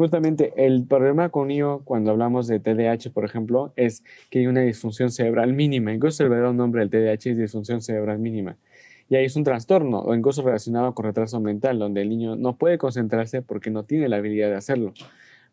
Justamente 0.00 0.54
el 0.56 0.86
problema 0.86 1.28
con 1.28 1.50
ello 1.50 1.82
cuando 1.84 2.10
hablamos 2.10 2.46
de 2.46 2.58
TDAH, 2.58 3.10
por 3.12 3.26
ejemplo, 3.26 3.74
es 3.76 4.02
que 4.30 4.38
hay 4.38 4.46
una 4.46 4.62
disfunción 4.62 5.10
cerebral 5.10 5.52
mínima. 5.52 5.92
Incluso 5.92 6.22
el 6.22 6.30
verdadero 6.30 6.54
nombre 6.54 6.80
del 6.80 6.88
TDAH 6.88 7.32
es 7.32 7.36
disfunción 7.36 7.82
cerebral 7.82 8.18
mínima. 8.18 8.56
Y 9.10 9.16
ahí 9.16 9.26
es 9.26 9.36
un 9.36 9.44
trastorno 9.44 10.00
o 10.00 10.14
incluso 10.14 10.40
relacionado 10.40 10.94
con 10.94 11.04
retraso 11.04 11.38
mental, 11.38 11.78
donde 11.78 12.00
el 12.00 12.08
niño 12.08 12.34
no 12.34 12.56
puede 12.56 12.78
concentrarse 12.78 13.42
porque 13.42 13.68
no 13.68 13.84
tiene 13.84 14.08
la 14.08 14.16
habilidad 14.16 14.48
de 14.48 14.56
hacerlo. 14.56 14.94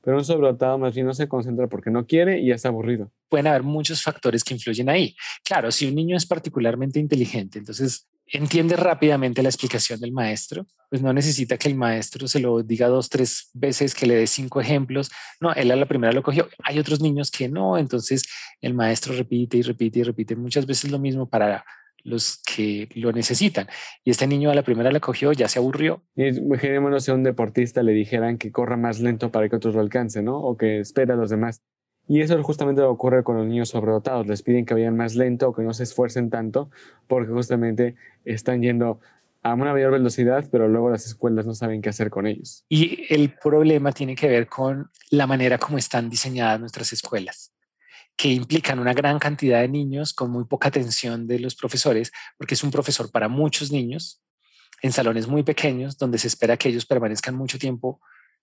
Pero 0.02 0.16
un 0.16 0.24
sobredotado 0.24 0.78
más 0.78 0.96
bien 0.96 1.08
no 1.08 1.14
se 1.14 1.28
concentra 1.28 1.68
porque 1.68 1.92
no 1.92 2.06
quiere 2.06 2.40
y 2.40 2.48
ya 2.48 2.56
está 2.56 2.70
aburrido. 2.70 3.12
Pueden 3.28 3.48
haber 3.48 3.64
muchos 3.64 4.02
factores 4.02 4.46
que 4.46 4.54
influyen 4.54 4.88
ahí. 4.88 5.14
Claro, 5.44 5.72
si 5.72 5.90
un 5.90 5.96
niño 5.96 6.16
es 6.16 6.26
particularmente 6.26 7.02
inteligente, 7.02 7.60
entonces 7.60 8.08
entiende 8.32 8.76
rápidamente 8.76 9.44
la 9.44 9.50
explicación 9.50 10.00
del 10.00 10.12
maestro, 10.12 10.66
pues 10.90 11.02
no 11.02 11.14
necesita 11.14 11.58
que 11.58 11.68
el 11.68 11.76
maestro 11.76 12.28
se 12.28 12.40
lo 12.40 12.62
diga 12.64 12.88
dos, 12.88 13.10
tres 13.10 13.50
veces, 13.54 13.94
que 13.96 14.06
le 14.06 14.16
dé 14.16 14.28
cinco 14.28 14.62
ejemplos. 14.62 15.10
No, 15.40 15.54
él 15.54 15.72
a 15.72 15.76
la 15.76 15.86
primera 15.86 16.14
lo 16.14 16.24
cogió. 16.24 16.48
Hay 16.64 16.80
otros 16.80 17.02
niños 17.02 17.32
que 17.32 17.50
no, 17.50 17.78
entonces 17.78 18.24
el 18.62 18.74
maestro 18.74 19.14
repite 19.14 19.58
y 19.58 19.62
repite 19.62 20.00
y 20.00 20.04
repite 20.04 20.36
muchas 20.36 20.66
veces 20.66 20.92
lo 20.92 21.00
mismo 21.00 21.30
para 21.30 21.66
los 22.04 22.42
que 22.42 22.88
lo 22.96 23.12
necesitan. 23.12 23.68
Y 24.04 24.12
este 24.12 24.28
niño 24.28 24.50
a 24.50 24.56
la 24.56 24.64
primera 24.64 24.92
la 24.92 25.00
cogió, 25.00 25.34
ya 25.34 25.48
se 25.48 25.60
aburrió. 25.60 26.04
Imaginémonos 26.16 27.04
si 27.04 27.12
a 27.12 27.14
un 27.14 27.24
deportista 27.24 27.84
le 27.84 27.92
dijeran 27.92 28.38
que 28.38 28.52
corra 28.52 28.78
más 28.78 29.00
lento 29.00 29.32
para 29.32 29.50
que 29.50 29.58
otros 29.58 29.76
lo 29.76 29.82
alcancen, 29.82 30.26
¿no? 30.26 30.38
O 30.38 30.56
que 30.56 30.80
espera 30.80 31.16
a 31.16 31.18
los 31.18 31.30
demás. 31.30 31.62
Y 32.08 32.22
eso 32.22 32.42
justamente 32.42 32.82
ocurre 32.82 33.24
con 33.24 33.38
los 33.38 33.46
niños 33.46 33.70
sobredotados. 33.70 34.28
Les 34.28 34.42
piden 34.42 34.66
que 34.66 34.74
vayan 34.74 34.96
más 34.96 35.16
lento 35.16 35.50
o 35.50 35.54
que 35.54 35.62
no 35.62 35.74
se 35.74 35.84
esfuercen 35.84 36.30
tanto 36.30 36.70
porque 37.08 37.32
justamente 37.32 37.96
están 38.24 38.62
yendo 38.62 39.00
a 39.44 39.54
una 39.54 39.74
mayor 39.74 39.92
velocidad, 39.92 40.46
pero 40.52 40.68
luego 40.68 40.90
las 40.90 41.06
escuelas 41.06 41.46
no 41.46 41.54
saben 41.54 41.82
qué 41.82 41.90
hacer 41.90 42.10
con 42.10 42.26
ellos. 42.28 42.66
Y 42.70 43.06
el 43.14 43.34
problema 43.34 43.92
tiene 43.92 44.16
que 44.16 44.28
ver 44.28 44.48
con 44.48 44.90
la 45.10 45.28
manera 45.28 45.58
como 45.58 45.78
están 45.78 46.10
diseñadas 46.10 46.60
nuestras 46.60 46.92
escuelas. 46.94 47.54
que 48.18 48.30
implican 48.30 48.80
una 48.80 48.94
gran 48.94 49.20
cantidad 49.20 49.62
de 49.62 49.68
niños 49.68 50.12
con 50.12 50.32
muy 50.32 50.46
poca 50.46 50.70
atención 50.70 51.28
de 51.28 51.40
los 51.40 51.56
profesores, 51.56 52.12
porque 52.38 52.56
es 52.56 52.64
un 52.64 52.72
profesor 52.72 53.12
para 53.12 53.30
muchos 53.30 53.72
niños 53.72 54.24
en 54.82 54.92
salones 54.92 55.28
muy 55.28 55.44
pequeños, 55.44 55.98
donde 55.98 56.18
se 56.18 56.28
espera 56.28 56.58
que 56.58 56.70
ellos 56.70 56.86
permanezcan 56.86 57.36
mucho 57.36 57.60
tiempo 57.60 58.02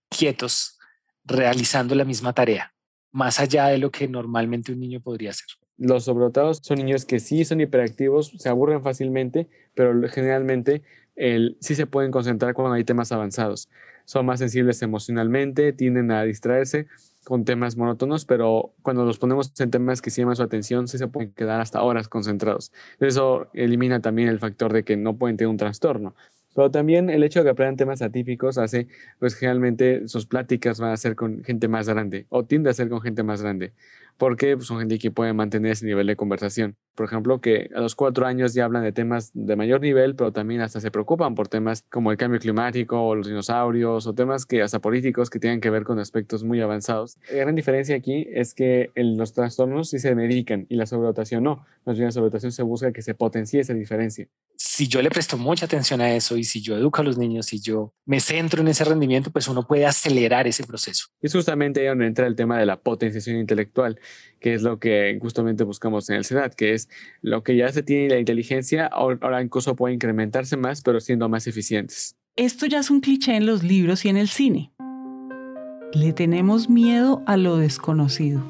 quietos, 0.08 0.78
realizando 1.24 1.94
la 1.94 2.04
misma 2.04 2.32
tarea, 2.32 2.73
más 3.14 3.38
allá 3.38 3.68
de 3.68 3.78
lo 3.78 3.92
que 3.92 4.08
normalmente 4.08 4.72
un 4.72 4.80
niño 4.80 5.00
podría 5.00 5.30
hacer. 5.30 5.46
Los 5.78 6.04
sobredotados 6.04 6.58
son 6.62 6.78
niños 6.78 7.04
que 7.04 7.20
sí 7.20 7.44
son 7.44 7.60
hiperactivos, 7.60 8.32
se 8.36 8.48
aburren 8.48 8.82
fácilmente, 8.82 9.46
pero 9.74 9.94
generalmente 10.08 10.82
el, 11.14 11.56
sí 11.60 11.76
se 11.76 11.86
pueden 11.86 12.10
concentrar 12.10 12.54
cuando 12.54 12.74
hay 12.74 12.82
temas 12.82 13.12
avanzados. 13.12 13.68
Son 14.04 14.26
más 14.26 14.40
sensibles 14.40 14.82
emocionalmente, 14.82 15.72
tienden 15.72 16.10
a 16.10 16.24
distraerse 16.24 16.88
con 17.22 17.44
temas 17.44 17.76
monótonos, 17.76 18.24
pero 18.24 18.74
cuando 18.82 19.04
los 19.04 19.20
ponemos 19.20 19.52
en 19.60 19.70
temas 19.70 20.02
que 20.02 20.10
sí 20.10 20.20
llaman 20.20 20.34
su 20.34 20.42
atención, 20.42 20.88
sí 20.88 20.98
se 20.98 21.06
pueden 21.06 21.32
quedar 21.32 21.60
hasta 21.60 21.82
horas 21.82 22.08
concentrados. 22.08 22.72
Eso 22.98 23.46
elimina 23.54 24.00
también 24.00 24.28
el 24.28 24.40
factor 24.40 24.72
de 24.72 24.82
que 24.82 24.96
no 24.96 25.16
pueden 25.16 25.36
tener 25.36 25.50
un 25.50 25.56
trastorno. 25.56 26.16
Pero 26.54 26.70
también 26.70 27.10
el 27.10 27.22
hecho 27.24 27.40
de 27.40 27.44
que 27.44 27.50
aprendan 27.50 27.76
temas 27.76 28.02
atípicos 28.02 28.58
hace, 28.58 28.88
pues 29.18 29.34
generalmente 29.34 30.08
sus 30.08 30.26
pláticas 30.26 30.80
van 30.80 30.92
a 30.92 30.96
ser 30.96 31.16
con 31.16 31.42
gente 31.44 31.68
más 31.68 31.88
grande 31.88 32.26
o 32.28 32.44
tiende 32.44 32.70
a 32.70 32.74
ser 32.74 32.88
con 32.88 33.00
gente 33.00 33.22
más 33.22 33.42
grande 33.42 33.72
porque 34.16 34.56
pues, 34.56 34.68
son 34.68 34.78
gente 34.78 34.98
que 34.98 35.10
puede 35.10 35.32
mantener 35.32 35.72
ese 35.72 35.86
nivel 35.86 36.06
de 36.06 36.16
conversación. 36.16 36.76
Por 36.94 37.06
ejemplo, 37.06 37.40
que 37.40 37.70
a 37.74 37.80
los 37.80 37.94
cuatro 37.94 38.26
años 38.26 38.54
ya 38.54 38.64
hablan 38.64 38.84
de 38.84 38.92
temas 38.92 39.30
de 39.34 39.56
mayor 39.56 39.80
nivel, 39.80 40.14
pero 40.14 40.32
también 40.32 40.60
hasta 40.60 40.80
se 40.80 40.90
preocupan 40.90 41.34
por 41.34 41.48
temas 41.48 41.84
como 41.90 42.12
el 42.12 42.16
cambio 42.16 42.38
climático 42.38 43.00
o 43.00 43.16
los 43.16 43.26
dinosaurios 43.26 44.06
o 44.06 44.14
temas 44.14 44.46
que 44.46 44.62
hasta 44.62 44.80
políticos 44.80 45.28
que 45.30 45.40
tienen 45.40 45.60
que 45.60 45.70
ver 45.70 45.82
con 45.82 45.98
aspectos 45.98 46.44
muy 46.44 46.60
avanzados. 46.60 47.18
La 47.30 47.38
gran 47.38 47.54
diferencia 47.54 47.96
aquí 47.96 48.26
es 48.30 48.54
que 48.54 48.90
los 48.94 49.32
trastornos 49.32 49.90
sí 49.90 49.98
se 49.98 50.14
medican 50.14 50.66
y 50.68 50.76
la 50.76 50.86
sobredotación 50.86 51.42
no. 51.42 51.64
Más 51.84 51.96
bien 51.96 52.06
la 52.06 52.12
sobredotación 52.12 52.52
se 52.52 52.62
busca 52.62 52.92
que 52.92 53.02
se 53.02 53.14
potencie 53.14 53.60
esa 53.60 53.74
diferencia 53.74 54.28
si 54.56 54.88
yo 54.88 55.02
le 55.02 55.10
presto 55.10 55.36
mucha 55.36 55.66
atención 55.66 56.00
a 56.00 56.14
eso 56.14 56.36
y 56.36 56.44
si 56.44 56.60
yo 56.60 56.76
educo 56.76 57.00
a 57.00 57.04
los 57.04 57.18
niños 57.18 57.52
y 57.52 57.60
yo 57.60 57.92
me 58.06 58.20
centro 58.20 58.60
en 58.60 58.68
ese 58.68 58.84
rendimiento, 58.84 59.30
pues 59.30 59.46
uno 59.48 59.66
puede 59.66 59.86
acelerar 59.86 60.46
ese 60.46 60.64
proceso. 60.64 61.06
Es 61.20 61.32
justamente 61.32 61.80
ahí 61.80 61.86
donde 61.86 62.06
entra 62.06 62.26
el 62.26 62.34
tema 62.34 62.58
de 62.58 62.66
la 62.66 62.80
potenciación 62.80 63.36
intelectual, 63.36 64.00
que 64.40 64.54
es 64.54 64.62
lo 64.62 64.78
que 64.78 65.18
justamente 65.20 65.64
buscamos 65.64 66.08
en 66.10 66.16
el 66.16 66.24
CEDAT, 66.24 66.54
que 66.54 66.74
es 66.74 66.88
lo 67.22 67.42
que 67.42 67.56
ya 67.56 67.68
se 67.70 67.82
tiene 67.82 68.08
la 68.08 68.18
inteligencia, 68.18 68.86
ahora 68.86 69.42
incluso 69.42 69.76
puede 69.76 69.94
incrementarse 69.94 70.56
más, 70.56 70.82
pero 70.82 71.00
siendo 71.00 71.28
más 71.28 71.46
eficientes. 71.46 72.16
Esto 72.36 72.66
ya 72.66 72.80
es 72.80 72.90
un 72.90 73.00
cliché 73.00 73.36
en 73.36 73.46
los 73.46 73.62
libros 73.62 74.04
y 74.04 74.08
en 74.08 74.16
el 74.16 74.28
cine. 74.28 74.72
Le 75.92 76.12
tenemos 76.12 76.68
miedo 76.68 77.22
a 77.26 77.36
lo 77.36 77.56
desconocido. 77.56 78.42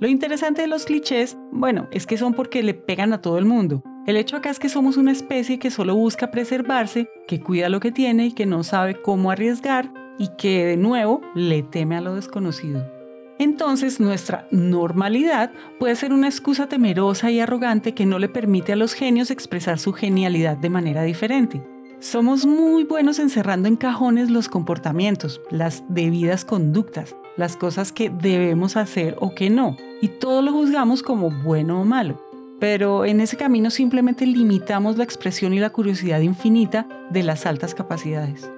Lo 0.00 0.08
interesante 0.08 0.62
de 0.62 0.68
los 0.68 0.84
clichés, 0.84 1.36
bueno, 1.52 1.88
es 1.90 2.06
que 2.06 2.18
son 2.18 2.34
porque 2.34 2.62
le 2.62 2.74
pegan 2.74 3.12
a 3.12 3.20
todo 3.20 3.38
el 3.38 3.44
mundo 3.46 3.82
el 4.06 4.16
hecho 4.16 4.36
acá 4.36 4.50
es 4.50 4.60
que 4.60 4.68
somos 4.68 4.96
una 4.96 5.10
especie 5.10 5.58
que 5.58 5.72
solo 5.72 5.96
busca 5.96 6.30
preservarse, 6.30 7.10
que 7.26 7.40
cuida 7.40 7.68
lo 7.68 7.80
que 7.80 7.90
tiene 7.90 8.26
y 8.26 8.32
que 8.32 8.46
no 8.46 8.62
sabe 8.62 9.02
cómo 9.02 9.32
arriesgar 9.32 9.92
y 10.16 10.28
que 10.38 10.64
de 10.64 10.76
nuevo 10.76 11.22
le 11.34 11.64
teme 11.64 11.96
a 11.96 12.00
lo 12.00 12.14
desconocido. 12.14 12.95
Entonces 13.38 14.00
nuestra 14.00 14.46
normalidad 14.50 15.52
puede 15.78 15.96
ser 15.96 16.12
una 16.12 16.28
excusa 16.28 16.68
temerosa 16.68 17.30
y 17.30 17.40
arrogante 17.40 17.94
que 17.94 18.06
no 18.06 18.18
le 18.18 18.28
permite 18.28 18.72
a 18.72 18.76
los 18.76 18.94
genios 18.94 19.30
expresar 19.30 19.78
su 19.78 19.92
genialidad 19.92 20.56
de 20.56 20.70
manera 20.70 21.02
diferente. 21.02 21.62
Somos 21.98 22.46
muy 22.46 22.84
buenos 22.84 23.18
encerrando 23.18 23.68
en 23.68 23.76
cajones 23.76 24.30
los 24.30 24.48
comportamientos, 24.48 25.40
las 25.50 25.82
debidas 25.88 26.44
conductas, 26.44 27.16
las 27.36 27.56
cosas 27.56 27.92
que 27.92 28.10
debemos 28.10 28.76
hacer 28.76 29.16
o 29.18 29.34
que 29.34 29.50
no, 29.50 29.76
y 30.00 30.08
todo 30.08 30.42
lo 30.42 30.52
juzgamos 30.52 31.02
como 31.02 31.30
bueno 31.30 31.80
o 31.80 31.84
malo 31.84 32.26
pero 32.58 33.04
en 33.04 33.20
ese 33.20 33.36
camino 33.36 33.70
simplemente 33.70 34.26
limitamos 34.26 34.96
la 34.96 35.04
expresión 35.04 35.52
y 35.52 35.58
la 35.58 35.70
curiosidad 35.70 36.20
infinita 36.20 36.86
de 37.10 37.22
las 37.22 37.46
altas 37.46 37.74
capacidades. 37.74 38.50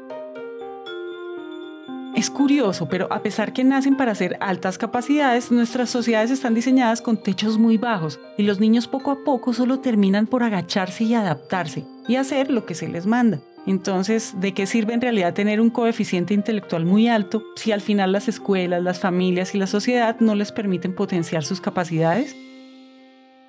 Es 2.18 2.30
curioso, 2.30 2.88
pero 2.88 3.06
a 3.12 3.22
pesar 3.22 3.52
que 3.52 3.62
nacen 3.62 3.96
para 3.96 4.12
ser 4.12 4.38
altas 4.40 4.76
capacidades, 4.76 5.52
nuestras 5.52 5.88
sociedades 5.88 6.32
están 6.32 6.52
diseñadas 6.52 7.00
con 7.00 7.22
techos 7.22 7.58
muy 7.58 7.78
bajos 7.78 8.18
y 8.36 8.42
los 8.42 8.58
niños 8.58 8.88
poco 8.88 9.12
a 9.12 9.22
poco 9.22 9.52
solo 9.52 9.78
terminan 9.78 10.26
por 10.26 10.42
agacharse 10.42 11.04
y 11.04 11.14
adaptarse 11.14 11.84
y 12.08 12.16
hacer 12.16 12.50
lo 12.50 12.66
que 12.66 12.74
se 12.74 12.88
les 12.88 13.06
manda. 13.06 13.38
Entonces, 13.68 14.34
¿de 14.40 14.52
qué 14.52 14.66
sirve 14.66 14.94
en 14.94 15.00
realidad 15.00 15.32
tener 15.32 15.60
un 15.60 15.70
coeficiente 15.70 16.34
intelectual 16.34 16.84
muy 16.84 17.06
alto 17.06 17.44
si 17.54 17.70
al 17.70 17.82
final 17.82 18.10
las 18.10 18.26
escuelas, 18.26 18.82
las 18.82 18.98
familias 18.98 19.54
y 19.54 19.58
la 19.58 19.68
sociedad 19.68 20.16
no 20.18 20.34
les 20.34 20.50
permiten 20.50 20.96
potenciar 20.96 21.44
sus 21.44 21.60
capacidades? 21.60 22.34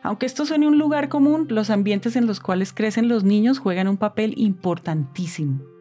Aunque 0.04 0.28
esto 0.28 0.46
suene 0.46 0.68
un 0.68 0.78
lugar 0.78 1.10
común, 1.10 1.48
los 1.50 1.72
ambientes 1.72 2.16
en 2.16 2.28
los 2.28 2.40
cuales 2.40 2.72
crecen 2.72 3.10
los 3.10 3.24
niños 3.24 3.58
juegan 3.58 3.88
un 3.88 3.98
papel 3.98 4.36
importantísimo. 4.38 5.79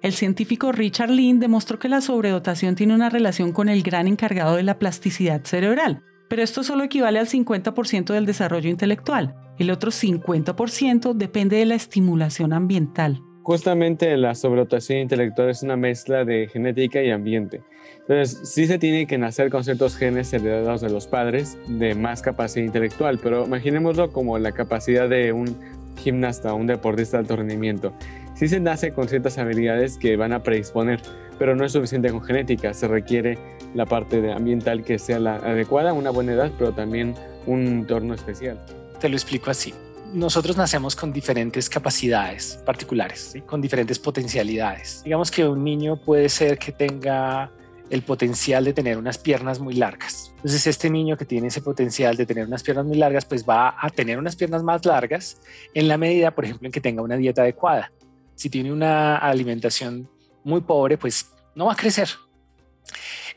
El 0.00 0.12
científico 0.12 0.70
Richard 0.70 1.10
Lynn 1.10 1.40
demostró 1.40 1.80
que 1.80 1.88
la 1.88 2.00
sobredotación 2.00 2.76
tiene 2.76 2.94
una 2.94 3.10
relación 3.10 3.52
con 3.52 3.68
el 3.68 3.82
gran 3.82 4.06
encargado 4.06 4.54
de 4.54 4.62
la 4.62 4.78
plasticidad 4.78 5.42
cerebral, 5.44 6.04
pero 6.28 6.42
esto 6.42 6.62
solo 6.62 6.84
equivale 6.84 7.18
al 7.18 7.26
50% 7.26 8.12
del 8.12 8.24
desarrollo 8.24 8.70
intelectual. 8.70 9.34
El 9.58 9.72
otro 9.72 9.90
50% 9.90 11.14
depende 11.14 11.56
de 11.56 11.66
la 11.66 11.74
estimulación 11.74 12.52
ambiental. 12.52 13.20
Justamente 13.42 14.16
la 14.16 14.34
sobredotación 14.36 15.00
intelectual 15.00 15.48
es 15.48 15.62
una 15.62 15.76
mezcla 15.76 16.24
de 16.24 16.48
genética 16.48 17.02
y 17.02 17.10
ambiente. 17.10 17.62
Entonces, 18.00 18.40
sí 18.44 18.66
se 18.66 18.78
tiene 18.78 19.06
que 19.06 19.18
nacer 19.18 19.50
con 19.50 19.64
ciertos 19.64 19.96
genes 19.96 20.32
heredados 20.32 20.80
de 20.80 20.90
los 20.90 21.06
padres 21.06 21.58
de 21.66 21.94
más 21.94 22.22
capacidad 22.22 22.66
intelectual, 22.66 23.18
pero 23.20 23.46
imaginémoslo 23.46 24.12
como 24.12 24.38
la 24.38 24.52
capacidad 24.52 25.08
de 25.08 25.32
un 25.32 25.56
gimnasta, 25.96 26.52
un 26.54 26.66
deportista 26.66 27.16
de 27.16 27.22
alto 27.22 27.36
rendimiento. 27.36 27.94
Sí 28.38 28.46
se 28.46 28.60
nace 28.60 28.92
con 28.92 29.08
ciertas 29.08 29.36
habilidades 29.36 29.98
que 29.98 30.16
van 30.16 30.32
a 30.32 30.44
predisponer, 30.44 31.02
pero 31.40 31.56
no 31.56 31.64
es 31.64 31.72
suficiente 31.72 32.08
con 32.12 32.22
genética, 32.22 32.72
se 32.72 32.86
requiere 32.86 33.36
la 33.74 33.84
parte 33.84 34.32
ambiental 34.32 34.84
que 34.84 35.00
sea 35.00 35.18
la 35.18 35.36
adecuada, 35.36 35.92
una 35.92 36.10
buena 36.10 36.34
edad, 36.34 36.52
pero 36.56 36.70
también 36.72 37.14
un 37.46 37.66
entorno 37.66 38.14
especial. 38.14 38.64
Te 39.00 39.08
lo 39.08 39.16
explico 39.16 39.50
así 39.50 39.74
nosotros 40.12 40.56
nacemos 40.56 40.96
con 40.96 41.12
diferentes 41.12 41.68
capacidades 41.68 42.58
particulares, 42.64 43.34
con 43.44 43.60
diferentes 43.60 43.98
potencialidades. 43.98 45.02
Digamos 45.04 45.30
que 45.30 45.46
un 45.46 45.62
niño 45.62 46.00
puede 46.02 46.30
ser 46.30 46.56
que 46.56 46.72
tenga 46.72 47.50
el 47.90 48.00
potencial 48.00 48.64
de 48.64 48.72
tener 48.72 48.96
unas 48.96 49.18
piernas 49.18 49.60
muy 49.60 49.74
largas. 49.74 50.32
Entonces 50.36 50.66
este 50.66 50.88
niño 50.88 51.18
que 51.18 51.26
tiene 51.26 51.48
ese 51.48 51.60
potencial 51.60 52.16
de 52.16 52.24
tener 52.24 52.46
unas 52.46 52.62
piernas 52.62 52.86
muy 52.86 52.96
largas, 52.96 53.26
pues 53.26 53.44
va 53.44 53.74
a 53.78 53.90
tener 53.90 54.18
unas 54.18 54.34
piernas 54.34 54.62
más 54.62 54.86
largas 54.86 55.40
en 55.74 55.88
la 55.88 55.98
medida, 55.98 56.30
por 56.30 56.46
ejemplo, 56.46 56.66
en 56.66 56.72
que 56.72 56.80
tenga 56.80 57.02
una 57.02 57.16
dieta 57.16 57.42
adecuada. 57.42 57.92
Si 58.38 58.48
tiene 58.48 58.72
una 58.72 59.18
alimentación 59.18 60.08
muy 60.44 60.62
pobre, 60.62 60.96
pues 60.96 61.34
no 61.54 61.66
va 61.66 61.74
a 61.74 61.76
crecer. 61.76 62.08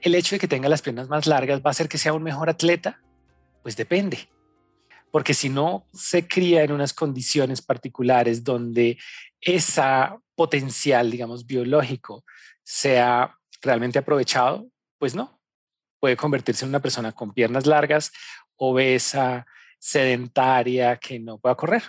El 0.01 0.15
hecho 0.15 0.35
de 0.35 0.39
que 0.39 0.47
tenga 0.47 0.69
las 0.69 0.81
piernas 0.81 1.09
más 1.09 1.27
largas 1.27 1.59
va 1.59 1.69
a 1.69 1.71
hacer 1.71 1.89
que 1.89 1.97
sea 1.97 2.13
un 2.13 2.23
mejor 2.23 2.49
atleta, 2.49 3.01
pues 3.61 3.75
depende 3.75 4.29
porque 5.11 5.33
si 5.33 5.49
no 5.49 5.85
se 5.93 6.27
cría 6.27 6.63
en 6.63 6.71
unas 6.71 6.93
condiciones 6.93 7.61
particulares 7.61 8.43
donde 8.43 8.97
esa 9.41 10.17
potencial, 10.35 11.11
digamos, 11.11 11.45
biológico 11.45 12.23
sea 12.63 13.37
realmente 13.61 13.99
aprovechado, 13.99 14.67
pues 14.97 15.13
no. 15.13 15.39
Puede 15.99 16.15
convertirse 16.15 16.65
en 16.65 16.69
una 16.69 16.79
persona 16.79 17.11
con 17.11 17.33
piernas 17.33 17.67
largas, 17.67 18.11
obesa, 18.55 19.45
sedentaria, 19.77 20.97
que 20.97 21.19
no 21.19 21.37
pueda 21.37 21.55
correr. 21.55 21.83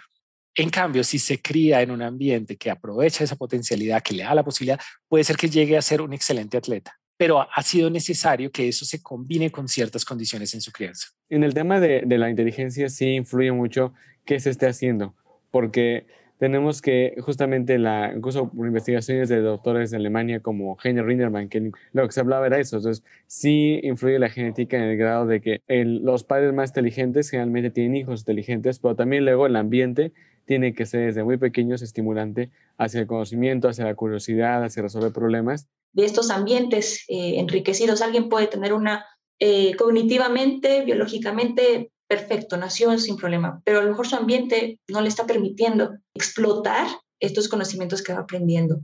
En 0.54 0.70
cambio, 0.70 1.02
si 1.02 1.18
se 1.18 1.40
cría 1.40 1.80
en 1.80 1.90
un 1.90 2.02
ambiente 2.02 2.56
que 2.56 2.70
aprovecha 2.70 3.24
esa 3.24 3.36
potencialidad, 3.36 4.02
que 4.02 4.14
le 4.14 4.24
da 4.24 4.34
la 4.34 4.44
posibilidad, 4.44 4.80
puede 5.08 5.24
ser 5.24 5.36
que 5.36 5.48
llegue 5.48 5.76
a 5.76 5.82
ser 5.82 6.02
un 6.02 6.12
excelente 6.12 6.56
atleta 6.56 6.98
pero 7.22 7.40
ha 7.40 7.62
sido 7.62 7.88
necesario 7.88 8.50
que 8.50 8.66
eso 8.66 8.84
se 8.84 9.00
combine 9.00 9.52
con 9.52 9.68
ciertas 9.68 10.04
condiciones 10.04 10.54
en 10.54 10.60
su 10.60 10.72
crianza. 10.72 11.06
En 11.30 11.44
el 11.44 11.54
tema 11.54 11.78
de, 11.78 12.04
la 12.04 12.28
inteligencia 12.28 12.88
sí 12.88 13.14
influye 13.14 13.52
mucho 13.52 13.94
qué 14.24 14.40
se 14.40 14.50
esté 14.50 14.66
haciendo, 14.66 15.14
porque 15.52 16.04
tenemos 16.38 16.82
que 16.82 17.14
justamente 17.20 17.78
la, 17.78 18.12
incluso 18.12 18.50
por 18.50 18.66
investigaciones 18.66 19.28
de 19.28 19.40
doctores 19.40 19.92
de 19.92 19.98
Alemania 19.98 20.40
como 20.40 20.76
Heiner 20.82 21.06
Rinderman, 21.06 21.48
que 21.48 21.70
lo 21.92 22.06
que 22.08 22.12
se 22.12 22.18
hablaba 22.18 22.48
era 22.48 22.58
eso, 22.58 22.78
entonces 22.78 23.04
sí 23.28 23.78
influye 23.84 24.18
la 24.18 24.28
genética 24.28 24.76
en 24.76 24.82
el 24.82 24.96
grado 24.96 25.24
de 25.24 25.40
que 25.40 25.60
los 25.68 26.24
padres 26.24 26.52
más 26.52 26.70
inteligentes 26.70 27.30
generalmente 27.30 27.70
tienen 27.70 27.94
hijos 27.94 28.22
inteligentes, 28.22 28.80
pero 28.80 28.96
también 28.96 29.24
luego 29.24 29.46
el 29.46 29.54
ambiente 29.54 30.12
tiene 30.44 30.74
que 30.74 30.86
ser 30.86 31.06
desde 31.06 31.24
muy 31.24 31.36
pequeños 31.36 31.82
estimulante 31.82 32.50
hacia 32.78 33.00
el 33.00 33.06
conocimiento, 33.06 33.68
hacia 33.68 33.84
la 33.84 33.94
curiosidad, 33.94 34.64
hacia 34.64 34.82
resolver 34.82 35.12
problemas 35.12 35.68
de 35.92 36.04
estos 36.04 36.30
ambientes 36.30 37.04
eh, 37.08 37.38
enriquecidos. 37.38 38.00
Alguien 38.00 38.28
puede 38.28 38.46
tener 38.46 38.72
una 38.72 39.04
eh, 39.38 39.74
cognitivamente, 39.76 40.84
biológicamente 40.84 41.92
perfecto, 42.06 42.56
nació 42.56 42.98
sin 42.98 43.16
problema, 43.16 43.60
pero 43.64 43.80
a 43.80 43.82
lo 43.82 43.90
mejor 43.90 44.06
su 44.06 44.16
ambiente 44.16 44.78
no 44.88 45.00
le 45.00 45.08
está 45.08 45.26
permitiendo 45.26 45.96
explotar 46.14 46.86
estos 47.20 47.48
conocimientos 47.48 48.02
que 48.02 48.12
va 48.12 48.20
aprendiendo. 48.20 48.80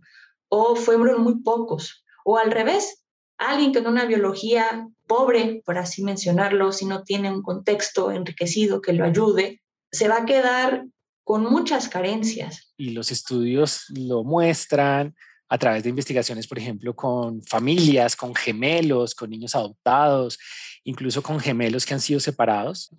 O 0.48 0.76
fueron 0.76 1.22
muy 1.22 1.42
pocos. 1.42 2.04
O 2.24 2.38
al 2.38 2.50
revés, 2.50 3.02
Alguien 3.38 3.72
con 3.72 3.86
una 3.86 4.04
biología 4.04 4.88
pobre, 5.06 5.62
por 5.64 5.78
así 5.78 6.02
mencionarlo, 6.02 6.72
si 6.72 6.86
no 6.86 7.04
tiene 7.04 7.30
un 7.30 7.42
contexto 7.42 8.10
enriquecido 8.10 8.82
que 8.82 8.92
lo 8.92 9.04
ayude, 9.04 9.62
se 9.92 10.08
va 10.08 10.18
a 10.18 10.26
quedar 10.26 10.84
con 11.28 11.42
muchas 11.42 11.90
carencias. 11.90 12.72
Y 12.78 12.92
los 12.92 13.12
estudios 13.12 13.84
lo 13.90 14.24
muestran 14.24 15.14
a 15.50 15.58
través 15.58 15.82
de 15.82 15.90
investigaciones, 15.90 16.46
por 16.46 16.58
ejemplo, 16.58 16.96
con 16.96 17.42
familias, 17.42 18.16
con 18.16 18.34
gemelos, 18.34 19.14
con 19.14 19.28
niños 19.28 19.54
adoptados, 19.54 20.38
incluso 20.84 21.22
con 21.22 21.38
gemelos 21.38 21.84
que 21.84 21.92
han 21.92 22.00
sido 22.00 22.18
separados. 22.18 22.96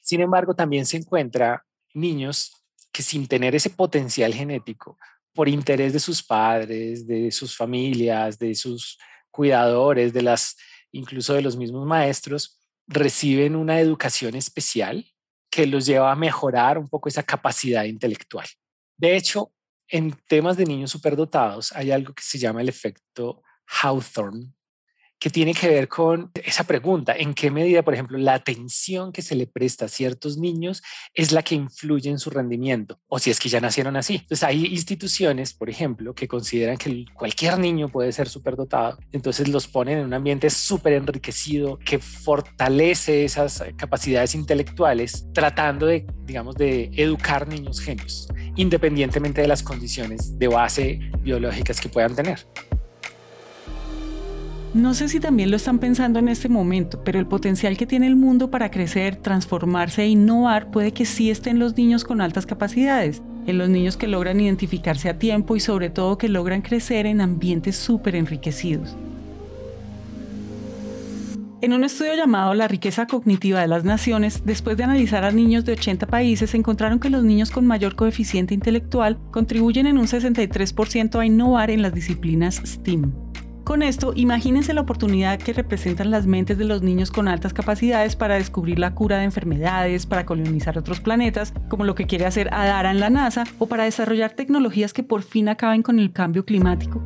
Sin 0.00 0.20
embargo, 0.20 0.54
también 0.54 0.86
se 0.86 0.98
encuentra 0.98 1.64
niños 1.92 2.52
que 2.92 3.02
sin 3.02 3.26
tener 3.26 3.56
ese 3.56 3.70
potencial 3.70 4.32
genético, 4.32 4.96
por 5.34 5.48
interés 5.48 5.92
de 5.92 5.98
sus 5.98 6.22
padres, 6.22 7.04
de 7.04 7.32
sus 7.32 7.56
familias, 7.56 8.38
de 8.38 8.54
sus 8.54 8.96
cuidadores, 9.32 10.12
de 10.12 10.22
las 10.22 10.56
incluso 10.92 11.34
de 11.34 11.42
los 11.42 11.56
mismos 11.56 11.84
maestros, 11.84 12.60
reciben 12.86 13.56
una 13.56 13.80
educación 13.80 14.36
especial 14.36 15.04
que 15.56 15.66
los 15.66 15.86
lleva 15.86 16.12
a 16.12 16.16
mejorar 16.16 16.76
un 16.76 16.86
poco 16.86 17.08
esa 17.08 17.22
capacidad 17.22 17.84
intelectual. 17.84 18.46
De 18.94 19.16
hecho, 19.16 19.54
en 19.88 20.14
temas 20.28 20.58
de 20.58 20.66
niños 20.66 20.90
superdotados 20.90 21.72
hay 21.72 21.90
algo 21.92 22.12
que 22.12 22.22
se 22.22 22.36
llama 22.36 22.60
el 22.60 22.68
efecto 22.68 23.42
Hawthorne, 23.64 24.52
que 25.18 25.30
tiene 25.30 25.54
que 25.54 25.68
ver 25.68 25.88
con 25.88 26.30
esa 26.34 26.64
pregunta, 26.64 27.14
en 27.16 27.34
qué 27.34 27.50
medida, 27.50 27.82
por 27.82 27.94
ejemplo, 27.94 28.18
la 28.18 28.34
atención 28.34 29.12
que 29.12 29.22
se 29.22 29.34
le 29.34 29.46
presta 29.46 29.86
a 29.86 29.88
ciertos 29.88 30.36
niños 30.36 30.82
es 31.14 31.32
la 31.32 31.42
que 31.42 31.54
influye 31.54 32.10
en 32.10 32.18
su 32.18 32.30
rendimiento, 32.30 33.00
o 33.08 33.18
si 33.18 33.30
es 33.30 33.40
que 33.40 33.48
ya 33.48 33.60
nacieron 33.60 33.96
así. 33.96 34.16
Entonces 34.16 34.42
hay 34.42 34.66
instituciones, 34.66 35.54
por 35.54 35.70
ejemplo, 35.70 36.14
que 36.14 36.28
consideran 36.28 36.76
que 36.76 37.06
cualquier 37.14 37.58
niño 37.58 37.88
puede 37.88 38.12
ser 38.12 38.28
superdotado, 38.28 38.98
entonces 39.12 39.48
los 39.48 39.66
ponen 39.66 39.98
en 39.98 40.06
un 40.06 40.14
ambiente 40.14 40.50
súper 40.50 40.92
enriquecido 40.92 41.78
que 41.78 41.98
fortalece 41.98 43.24
esas 43.24 43.64
capacidades 43.76 44.34
intelectuales, 44.34 45.26
tratando 45.32 45.86
de, 45.86 46.06
digamos, 46.24 46.56
de 46.56 46.90
educar 46.94 47.48
niños 47.48 47.80
genios, 47.80 48.28
independientemente 48.56 49.40
de 49.40 49.48
las 49.48 49.62
condiciones 49.62 50.38
de 50.38 50.48
base 50.48 51.00
biológicas 51.20 51.80
que 51.80 51.88
puedan 51.88 52.14
tener. 52.14 52.46
No 54.76 54.92
sé 54.92 55.08
si 55.08 55.20
también 55.20 55.50
lo 55.50 55.56
están 55.56 55.78
pensando 55.78 56.18
en 56.18 56.28
este 56.28 56.50
momento, 56.50 57.02
pero 57.02 57.18
el 57.18 57.26
potencial 57.26 57.78
que 57.78 57.86
tiene 57.86 58.06
el 58.06 58.14
mundo 58.14 58.50
para 58.50 58.70
crecer, 58.70 59.16
transformarse 59.16 60.02
e 60.02 60.08
innovar 60.08 60.70
puede 60.70 60.92
que 60.92 61.06
sí 61.06 61.30
esté 61.30 61.48
en 61.48 61.58
los 61.58 61.78
niños 61.78 62.04
con 62.04 62.20
altas 62.20 62.44
capacidades, 62.44 63.22
en 63.46 63.56
los 63.56 63.70
niños 63.70 63.96
que 63.96 64.06
logran 64.06 64.38
identificarse 64.38 65.08
a 65.08 65.18
tiempo 65.18 65.56
y 65.56 65.60
sobre 65.60 65.88
todo 65.88 66.18
que 66.18 66.28
logran 66.28 66.60
crecer 66.60 67.06
en 67.06 67.22
ambientes 67.22 67.74
súper 67.74 68.16
enriquecidos. 68.16 68.94
En 71.62 71.72
un 71.72 71.82
estudio 71.82 72.14
llamado 72.14 72.52
La 72.52 72.68
riqueza 72.68 73.06
cognitiva 73.06 73.62
de 73.62 73.68
las 73.68 73.84
naciones, 73.84 74.42
después 74.44 74.76
de 74.76 74.84
analizar 74.84 75.24
a 75.24 75.32
niños 75.32 75.64
de 75.64 75.72
80 75.72 76.06
países, 76.06 76.54
encontraron 76.54 77.00
que 77.00 77.08
los 77.08 77.24
niños 77.24 77.50
con 77.50 77.66
mayor 77.66 77.96
coeficiente 77.96 78.52
intelectual 78.52 79.18
contribuyen 79.30 79.86
en 79.86 79.96
un 79.96 80.06
63% 80.06 81.18
a 81.18 81.24
innovar 81.24 81.70
en 81.70 81.80
las 81.80 81.94
disciplinas 81.94 82.56
STEAM. 82.62 83.25
Con 83.66 83.82
esto, 83.82 84.12
imagínense 84.14 84.74
la 84.74 84.82
oportunidad 84.82 85.40
que 85.40 85.52
representan 85.52 86.12
las 86.12 86.24
mentes 86.24 86.56
de 86.56 86.64
los 86.64 86.82
niños 86.82 87.10
con 87.10 87.26
altas 87.26 87.52
capacidades 87.52 88.14
para 88.14 88.36
descubrir 88.36 88.78
la 88.78 88.94
cura 88.94 89.18
de 89.18 89.24
enfermedades, 89.24 90.06
para 90.06 90.24
colonizar 90.24 90.78
otros 90.78 91.00
planetas, 91.00 91.52
como 91.68 91.82
lo 91.82 91.96
que 91.96 92.06
quiere 92.06 92.26
hacer 92.26 92.48
Adara 92.54 92.92
en 92.92 93.00
la 93.00 93.10
NASA, 93.10 93.42
o 93.58 93.66
para 93.66 93.82
desarrollar 93.82 94.30
tecnologías 94.34 94.92
que 94.92 95.02
por 95.02 95.24
fin 95.24 95.48
acaben 95.48 95.82
con 95.82 95.98
el 95.98 96.12
cambio 96.12 96.44
climático. 96.44 97.02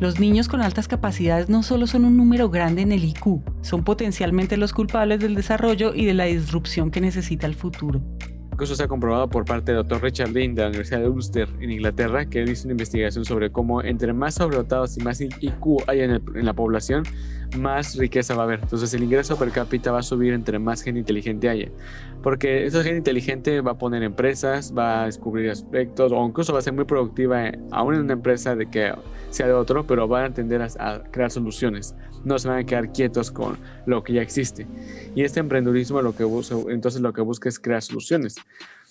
Los 0.00 0.18
niños 0.18 0.48
con 0.48 0.62
altas 0.62 0.88
capacidades 0.88 1.48
no 1.48 1.62
solo 1.62 1.86
son 1.86 2.04
un 2.04 2.16
número 2.16 2.50
grande 2.50 2.82
en 2.82 2.90
el 2.90 3.04
IQ, 3.04 3.44
son 3.62 3.84
potencialmente 3.84 4.56
los 4.56 4.72
culpables 4.72 5.20
del 5.20 5.36
desarrollo 5.36 5.94
y 5.94 6.06
de 6.06 6.14
la 6.14 6.24
disrupción 6.24 6.90
que 6.90 7.00
necesita 7.00 7.46
el 7.46 7.54
futuro. 7.54 8.02
Incluso 8.58 8.74
se 8.74 8.82
ha 8.82 8.88
comprobado 8.88 9.28
por 9.30 9.44
parte 9.44 9.70
del 9.70 9.86
Dr. 9.86 10.02
Richard 10.02 10.30
Lynn 10.30 10.56
de 10.56 10.62
la 10.62 10.68
Universidad 10.70 10.98
de 10.98 11.08
Ulster 11.08 11.48
en 11.60 11.70
Inglaterra, 11.70 12.26
que 12.26 12.42
hizo 12.42 12.64
una 12.64 12.72
investigación 12.72 13.24
sobre 13.24 13.52
cómo 13.52 13.84
entre 13.84 14.12
más 14.12 14.34
sobredotados 14.34 14.98
y 14.98 15.00
más 15.00 15.20
IQ 15.20 15.84
hay 15.86 16.00
en, 16.00 16.10
en, 16.10 16.44
la 16.44 16.54
población, 16.54 17.04
más 17.56 17.94
riqueza 17.94 18.34
va 18.34 18.42
a 18.42 18.44
haber. 18.46 18.58
Entonces 18.60 18.92
el 18.94 19.04
ingreso 19.04 19.38
per 19.38 19.52
cápita 19.52 19.92
va 19.92 20.00
a 20.00 20.02
subir 20.02 20.32
entre 20.32 20.58
más 20.58 20.82
gente 20.82 20.98
inteligente 20.98 21.48
haya. 21.48 21.68
Porque 22.20 22.66
esa 22.66 22.82
gente 22.82 22.98
inteligente 22.98 23.60
va 23.60 23.72
a 23.72 23.78
poner 23.78 24.02
empresas, 24.02 24.74
va 24.76 25.02
a 25.02 25.06
descubrir 25.06 25.50
aspectos 25.50 26.10
o 26.10 26.26
incluso 26.26 26.52
va 26.52 26.58
a 26.58 26.62
ser 26.62 26.72
muy 26.72 26.84
productiva 26.84 27.52
aún 27.70 27.94
en 27.94 28.00
una 28.00 28.14
empresa 28.14 28.56
de 28.56 28.66
que 28.66 28.92
sea 29.30 29.46
de 29.46 29.52
otro, 29.52 29.86
pero 29.86 30.08
van 30.08 30.24
a 30.24 30.34
tender 30.34 30.62
a, 30.62 31.02
crear 31.12 31.30
soluciones. 31.30 31.94
No 32.24 32.38
se 32.38 32.48
van 32.48 32.58
a 32.58 32.64
quedar 32.64 32.92
quietos 32.92 33.30
con 33.30 33.56
lo 33.86 34.02
que 34.02 34.14
ya 34.14 34.22
existe. 34.22 34.66
Y 35.14 35.22
este 35.22 35.38
emprendedurismo 35.38 36.02
lo 36.02 36.16
que 36.16 36.24
busca, 36.24 36.56
entonces 36.68 37.00
lo 37.00 37.12
que 37.12 37.20
busca 37.20 37.48
es 37.48 37.60
crear 37.60 37.82
soluciones. 37.82 38.36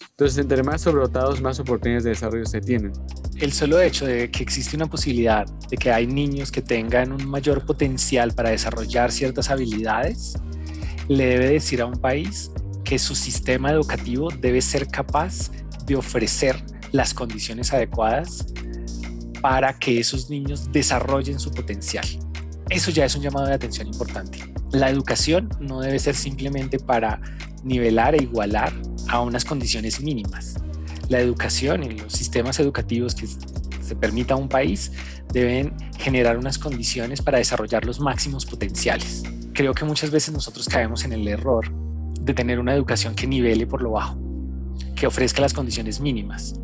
Entonces, 0.10 0.40
entre 0.40 0.64
más 0.64 0.82
sobredotados, 0.82 1.42
más 1.42 1.60
oportunidades 1.60 2.04
de 2.04 2.10
desarrollo 2.10 2.46
se 2.46 2.60
tienen. 2.60 2.92
El 3.40 3.54
solo 3.54 3.80
hecho 3.80 4.08
de 4.08 4.32
que 4.32 4.42
existe 4.42 4.76
una 4.76 4.88
posibilidad 4.88 5.46
de 5.70 5.78
que 5.78 5.92
hay 5.92 6.08
niños 6.08 6.52
que 6.52 6.64
tengan 6.64 7.12
un 7.12 7.30
mayor 7.30 7.66
potencial 7.66 8.34
para 8.34 8.50
desarrollar 8.50 9.12
ciertas 9.12 9.52
habilidades, 9.52 10.34
le 11.08 11.26
debe 11.26 11.50
decir 11.50 11.82
a 11.82 11.86
un 11.86 12.02
país 12.02 12.52
que 12.84 12.98
su 12.98 13.14
sistema 13.14 13.70
educativo 13.72 14.30
debe 14.30 14.62
ser 14.62 14.88
capaz 14.88 15.52
de 15.86 15.96
ofrecer 15.96 16.56
las 16.92 17.14
condiciones 17.14 17.72
adecuadas 17.74 18.48
para 19.42 19.78
que 19.78 20.00
esos 20.00 20.30
niños 20.30 20.72
desarrollen 20.72 21.40
su 21.40 21.52
potencial. 21.52 22.06
Eso 22.70 22.92
ya 22.92 23.06
es 23.06 23.16
un 23.16 23.22
llamado 23.22 23.46
de 23.46 23.54
atención 23.54 23.88
importante. 23.88 24.40
La 24.72 24.90
educación 24.90 25.50
no 25.60 25.80
debe 25.80 26.00
ser 26.00 26.16
simplemente 26.16 26.80
para 26.80 27.22
nivelar 27.64 28.16
e 28.16 28.24
igualar 28.24 28.74
a 29.08 29.22
unas 29.22 29.46
condiciones 29.46 30.02
mínimas. 30.02 30.56
La 31.10 31.20
educación 31.20 31.84
y 31.84 31.92
los 31.92 32.14
sistemas 32.14 32.60
educativos 32.60 33.16
que 33.16 33.28
se 33.28 33.96
permita 33.96 34.34
a 34.34 34.38
un 34.38 34.50
país 34.50 34.92
deben 35.32 35.74
generar 35.98 36.38
unas 36.38 36.58
condiciones 36.58 37.22
para 37.22 37.38
desarrollar 37.38 37.86
los 37.86 38.00
máximos 38.00 38.46
potenciales. 38.46 39.24
Creo 39.54 39.74
que 39.74 39.86
muchas 39.86 40.12
veces 40.12 40.34
nosotros 40.34 40.68
caemos 40.68 41.06
en 41.06 41.14
el 41.14 41.28
error 41.28 41.72
de 42.22 42.34
tener 42.34 42.60
una 42.60 42.74
educación 42.74 43.16
que 43.16 43.28
nivele 43.28 43.66
por 43.66 43.82
lo 43.82 43.92
bajo, 43.92 44.18
que 44.96 45.08
ofrezca 45.08 45.42
las 45.42 45.54
condiciones 45.54 46.02
mínimas 46.02 46.56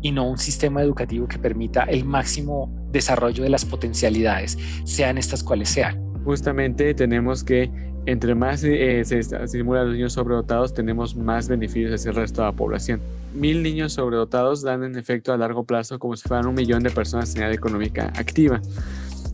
y 0.00 0.10
no 0.10 0.28
un 0.28 0.38
sistema 0.38 0.82
educativo 0.82 1.28
que 1.28 1.38
permita 1.38 1.84
el 1.84 2.04
máximo 2.04 2.72
desarrollo 2.90 3.44
de 3.44 3.50
las 3.50 3.64
potencialidades, 3.64 4.58
sean 4.84 5.18
estas 5.18 5.42
cuales 5.42 5.68
sean. 5.68 6.00
Justamente 6.24 6.94
tenemos 6.94 7.44
que 7.44 7.70
entre 8.06 8.34
más 8.34 8.64
eh, 8.64 9.02
se 9.04 9.18
estimulan 9.18 9.86
los 9.86 9.94
niños 9.94 10.12
sobredotados, 10.12 10.74
tenemos 10.74 11.14
más 11.14 11.48
beneficios 11.48 11.92
hacia 11.92 12.10
el 12.10 12.16
resto 12.16 12.42
de 12.42 12.48
la 12.48 12.52
población. 12.52 13.00
Mil 13.34 13.62
niños 13.62 13.94
sobredotados 13.94 14.62
dan 14.62 14.84
en 14.84 14.96
efecto 14.96 15.32
a 15.32 15.36
largo 15.36 15.64
plazo 15.64 15.98
como 15.98 16.16
si 16.16 16.28
fueran 16.28 16.46
un 16.46 16.54
millón 16.54 16.82
de 16.82 16.90
personas 16.90 17.34
en 17.34 17.42
edad 17.42 17.52
económica 17.52 18.12
activa. 18.16 18.60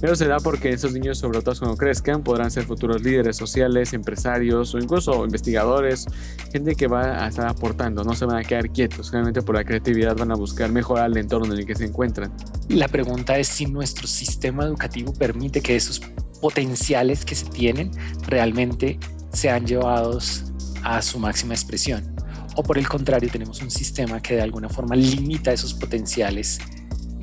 Pero 0.01 0.15
se 0.15 0.29
da 0.29 0.39
porque 0.39 0.71
esos 0.71 0.93
niños, 0.93 1.19
sobre 1.19 1.41
todo 1.43 1.57
cuando 1.59 1.77
crezcan, 1.77 2.23
podrán 2.23 2.53
ser 2.53 2.65
futuros 2.65 3.03
líderes 3.03 3.37
sociales, 3.37 3.93
empresarios 3.93 4.73
o 4.75 4.79
incluso 4.79 5.25
investigadores, 5.25 6.07
gente 6.53 6.77
que 6.77 6.87
va 6.87 7.25
a 7.25 7.29
estar 7.29 7.49
aportando, 7.49 8.05
no 8.05 8.15
se 8.15 8.25
van 8.25 8.37
a 8.37 8.45
quedar 8.45 8.71
quietos, 8.71 9.11
realmente 9.11 9.43
por 9.43 9.57
la 9.57 9.65
creatividad 9.65 10.17
van 10.17 10.31
a 10.31 10.37
buscar 10.37 10.71
mejorar 10.71 11.11
el 11.11 11.17
entorno 11.17 11.53
en 11.53 11.61
el 11.61 11.67
que 11.67 11.75
se 11.75 11.87
encuentran. 11.87 12.33
La 12.69 12.87
pregunta 12.87 13.39
es 13.39 13.49
si 13.49 13.67
nuestro 13.67 14.07
sistema 14.07 14.65
educativo 14.65 15.13
permite 15.15 15.61
que 15.61 15.75
esos 15.75 16.01
potenciales 16.41 17.25
que 17.25 17.35
se 17.35 17.47
tienen 17.47 17.91
realmente 18.27 18.99
sean 19.33 19.67
llevados 19.67 20.45
a 20.83 21.03
su 21.03 21.19
máxima 21.19 21.55
expresión. 21.55 22.15
O 22.57 22.63
por 22.63 22.79
el 22.79 22.89
contrario, 22.89 23.29
tenemos 23.31 23.63
un 23.63 23.71
sistema 23.71 24.21
que 24.21 24.35
de 24.35 24.43
alguna 24.43 24.69
forma 24.69 24.97
limita 24.97 25.53
esos 25.53 25.75
potenciales 25.75 26.59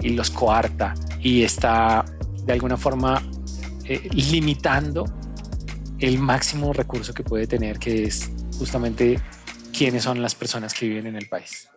y 0.02 0.10
los 0.10 0.30
coarta 0.30 0.94
y 1.22 1.44
está 1.44 2.06
de 2.46 2.54
alguna 2.54 2.78
forma 2.78 3.22
eh, 3.86 4.08
limitando 4.14 5.06
el 6.00 6.20
máximo 6.20 6.74
recurso 6.74 7.14
que 7.14 7.24
puede 7.24 7.48
tener, 7.48 7.80
que 7.80 8.04
es 8.04 8.30
justamente 8.58 9.20
quiénes 9.76 10.04
son 10.04 10.22
las 10.22 10.36
personas 10.36 10.74
que 10.74 10.88
viven 10.88 11.08
en 11.08 11.16
el 11.16 11.28
país. 11.28 11.68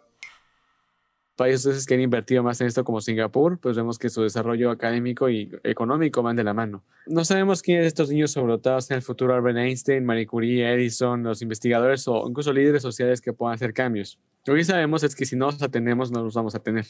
Países 1.39 1.87
que 1.87 1.95
han 1.95 2.01
invertido 2.01 2.43
más 2.43 2.61
en 2.61 2.67
esto 2.67 2.83
como 2.83 3.01
Singapur, 3.01 3.61
pues 3.61 3.77
vemos 3.77 3.97
que 3.97 4.09
su 4.09 4.23
desarrollo 4.23 4.73
académico 4.73 5.31
y 5.31 5.49
económico 5.63 6.21
van 6.21 6.35
de 6.35 6.43
la 6.43 6.53
mano. 6.53 6.83
No 7.07 7.25
sabemos 7.25 7.63
quiénes 7.63 7.85
de 7.85 7.87
estos 7.87 8.11
niños 8.11 8.33
sobredotados 8.33 8.91
en 8.91 8.97
el 8.97 9.03
futuro 9.03 9.37
Albert 9.37 9.57
Einstein, 9.57 10.05
Marie 10.05 10.27
Curie, 10.27 10.69
Edison, 10.69 11.23
los 11.23 11.41
investigadores 11.41 12.09
o 12.09 12.29
incluso 12.29 12.53
líderes 12.53 12.83
sociales 12.83 13.21
que 13.21 13.33
puedan 13.33 13.55
hacer 13.55 13.73
cambios. 13.73 14.19
Lo 14.47 14.57
que 14.57 14.65
sabemos 14.65 15.05
es 15.05 15.15
que 15.15 15.27
si 15.27 15.37
no 15.37 15.47
los 15.47 15.63
atendemos, 15.63 16.11
no 16.11 16.25
los 16.25 16.35
vamos 16.35 16.57
a 16.57 16.59
tener. 16.59 16.87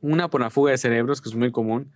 Una 0.00 0.28
por 0.28 0.40
la 0.40 0.50
fuga 0.50 0.72
de 0.72 0.78
cerebros, 0.78 1.20
que 1.20 1.28
es 1.28 1.36
muy 1.36 1.52
común, 1.52 1.92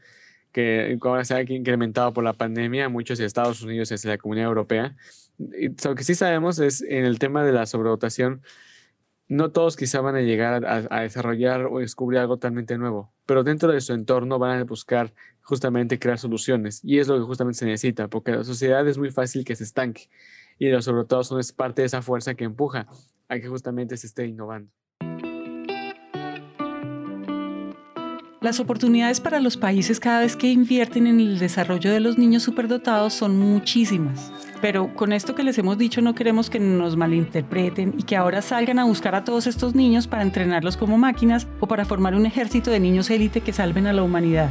que 0.52 0.96
ahora 1.02 1.24
se 1.24 1.34
ha 1.34 1.42
incrementado 1.42 2.12
por 2.12 2.22
la 2.22 2.34
pandemia, 2.34 2.88
muchos 2.88 3.18
de 3.18 3.24
Estados 3.24 3.60
Unidos 3.62 3.90
y 3.90 4.06
la 4.06 4.18
comunidad 4.18 4.46
europea. 4.46 4.94
Y 5.58 5.70
lo 5.84 5.96
que 5.96 6.04
sí 6.04 6.14
sabemos 6.14 6.60
es 6.60 6.80
en 6.80 7.04
el 7.04 7.18
tema 7.18 7.44
de 7.44 7.50
la 7.50 7.66
sobredotación, 7.66 8.40
No 9.28 9.50
todos 9.50 9.76
quizá 9.76 10.00
van 10.00 10.14
a 10.14 10.20
llegar 10.20 10.64
a, 10.64 11.00
desarrollar 11.00 11.66
o 11.66 11.80
descubrir 11.80 12.20
algo 12.20 12.36
totalmente 12.36 12.78
nuevo, 12.78 13.12
pero 13.26 13.42
dentro 13.42 13.72
de 13.72 13.80
su 13.80 13.92
entorno 13.92 14.38
van 14.38 14.60
a 14.60 14.64
buscar 14.64 15.12
justamente 15.42 15.98
crear 15.98 16.18
soluciones 16.18 16.80
y 16.84 16.98
es 17.00 17.08
lo 17.08 17.16
que 17.18 17.24
justamente 17.24 17.58
se 17.58 17.66
necesita, 17.66 18.08
porque 18.08 18.32
la 18.32 18.44
sociedad 18.44 18.86
es 18.86 18.98
muy 18.98 19.10
fácil 19.10 19.44
que 19.44 19.56
se 19.56 19.64
estanque 19.64 20.08
y 20.58 20.68
los 20.68 20.84
sobre 20.84 21.04
todo 21.04 21.24
son 21.24 21.40
es 21.40 21.52
parte 21.52 21.82
de 21.82 21.86
esa 21.86 22.02
fuerza 22.02 22.34
que 22.34 22.44
empuja 22.44 22.86
a 23.28 23.38
que 23.40 23.48
justamente 23.48 23.96
se 23.96 24.06
esté 24.06 24.26
innovando. 24.26 24.70
Las 28.46 28.60
oportunidades 28.60 29.18
para 29.18 29.40
los 29.40 29.56
países 29.56 29.98
cada 29.98 30.20
vez 30.20 30.36
que 30.36 30.52
invierten 30.52 31.08
en 31.08 31.18
el 31.18 31.40
desarrollo 31.40 31.90
de 31.90 31.98
los 31.98 32.16
niños 32.16 32.44
superdotados 32.44 33.12
son 33.12 33.40
muchísimas. 33.40 34.30
Pero 34.60 34.94
con 34.94 35.12
esto 35.12 35.34
que 35.34 35.42
les 35.42 35.58
hemos 35.58 35.78
dicho 35.78 36.00
no 36.00 36.14
queremos 36.14 36.48
que 36.48 36.60
nos 36.60 36.96
malinterpreten 36.96 37.94
y 37.98 38.04
que 38.04 38.14
ahora 38.14 38.42
salgan 38.42 38.78
a 38.78 38.84
buscar 38.84 39.16
a 39.16 39.24
todos 39.24 39.48
estos 39.48 39.74
niños 39.74 40.06
para 40.06 40.22
entrenarlos 40.22 40.76
como 40.76 40.96
máquinas 40.96 41.48
o 41.58 41.66
para 41.66 41.84
formar 41.84 42.14
un 42.14 42.24
ejército 42.24 42.70
de 42.70 42.78
niños 42.78 43.10
élite 43.10 43.40
que 43.40 43.52
salven 43.52 43.88
a 43.88 43.92
la 43.92 44.04
humanidad. 44.04 44.50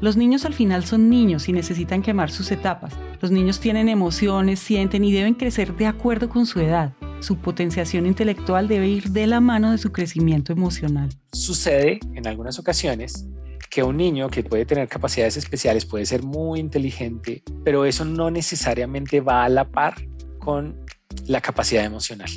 Los 0.00 0.16
niños 0.16 0.44
al 0.44 0.54
final 0.54 0.84
son 0.84 1.10
niños 1.10 1.48
y 1.48 1.52
necesitan 1.52 2.00
quemar 2.00 2.30
sus 2.30 2.52
etapas. 2.52 2.94
Los 3.20 3.32
niños 3.32 3.58
tienen 3.58 3.88
emociones, 3.88 4.60
sienten 4.60 5.02
y 5.04 5.10
deben 5.10 5.34
crecer 5.34 5.76
de 5.76 5.88
acuerdo 5.88 6.28
con 6.28 6.46
su 6.46 6.60
edad. 6.60 6.92
Su 7.22 7.36
potenciación 7.36 8.06
intelectual 8.06 8.66
debe 8.66 8.88
ir 8.88 9.10
de 9.10 9.28
la 9.28 9.38
mano 9.40 9.70
de 9.70 9.78
su 9.78 9.92
crecimiento 9.92 10.52
emocional. 10.52 11.08
Sucede 11.32 12.00
en 12.14 12.26
algunas 12.26 12.58
ocasiones 12.58 13.28
que 13.70 13.84
un 13.84 13.96
niño 13.96 14.28
que 14.28 14.42
puede 14.42 14.66
tener 14.66 14.88
capacidades 14.88 15.36
especiales 15.36 15.86
puede 15.86 16.04
ser 16.04 16.24
muy 16.24 16.58
inteligente, 16.58 17.44
pero 17.64 17.84
eso 17.84 18.04
no 18.04 18.32
necesariamente 18.32 19.20
va 19.20 19.44
a 19.44 19.48
la 19.48 19.70
par 19.70 19.94
con 20.40 20.84
la 21.28 21.40
capacidad 21.40 21.84
emocional. 21.84 22.28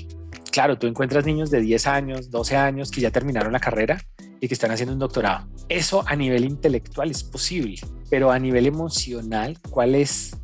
Claro, 0.52 0.78
tú 0.78 0.86
encuentras 0.86 1.26
niños 1.26 1.50
de 1.50 1.62
10 1.62 1.88
años, 1.88 2.30
12 2.30 2.56
años 2.56 2.92
que 2.92 3.02
ya 3.02 3.10
terminaron 3.10 3.54
la 3.54 3.60
carrera 3.60 4.00
y 4.40 4.48
que 4.48 4.54
están 4.54 4.70
haciendo 4.70 4.94
un 4.94 5.00
doctorado. 5.00 5.48
Eso 5.68 6.04
a 6.06 6.16
nivel 6.16 6.46
intelectual 6.46 7.10
es 7.10 7.24
posible, 7.24 7.82
pero 8.12 8.30
a 8.30 8.38
nivel 8.38 8.68
emocional, 8.68 9.58
¿cuál 9.72 9.96
es 9.96 10.38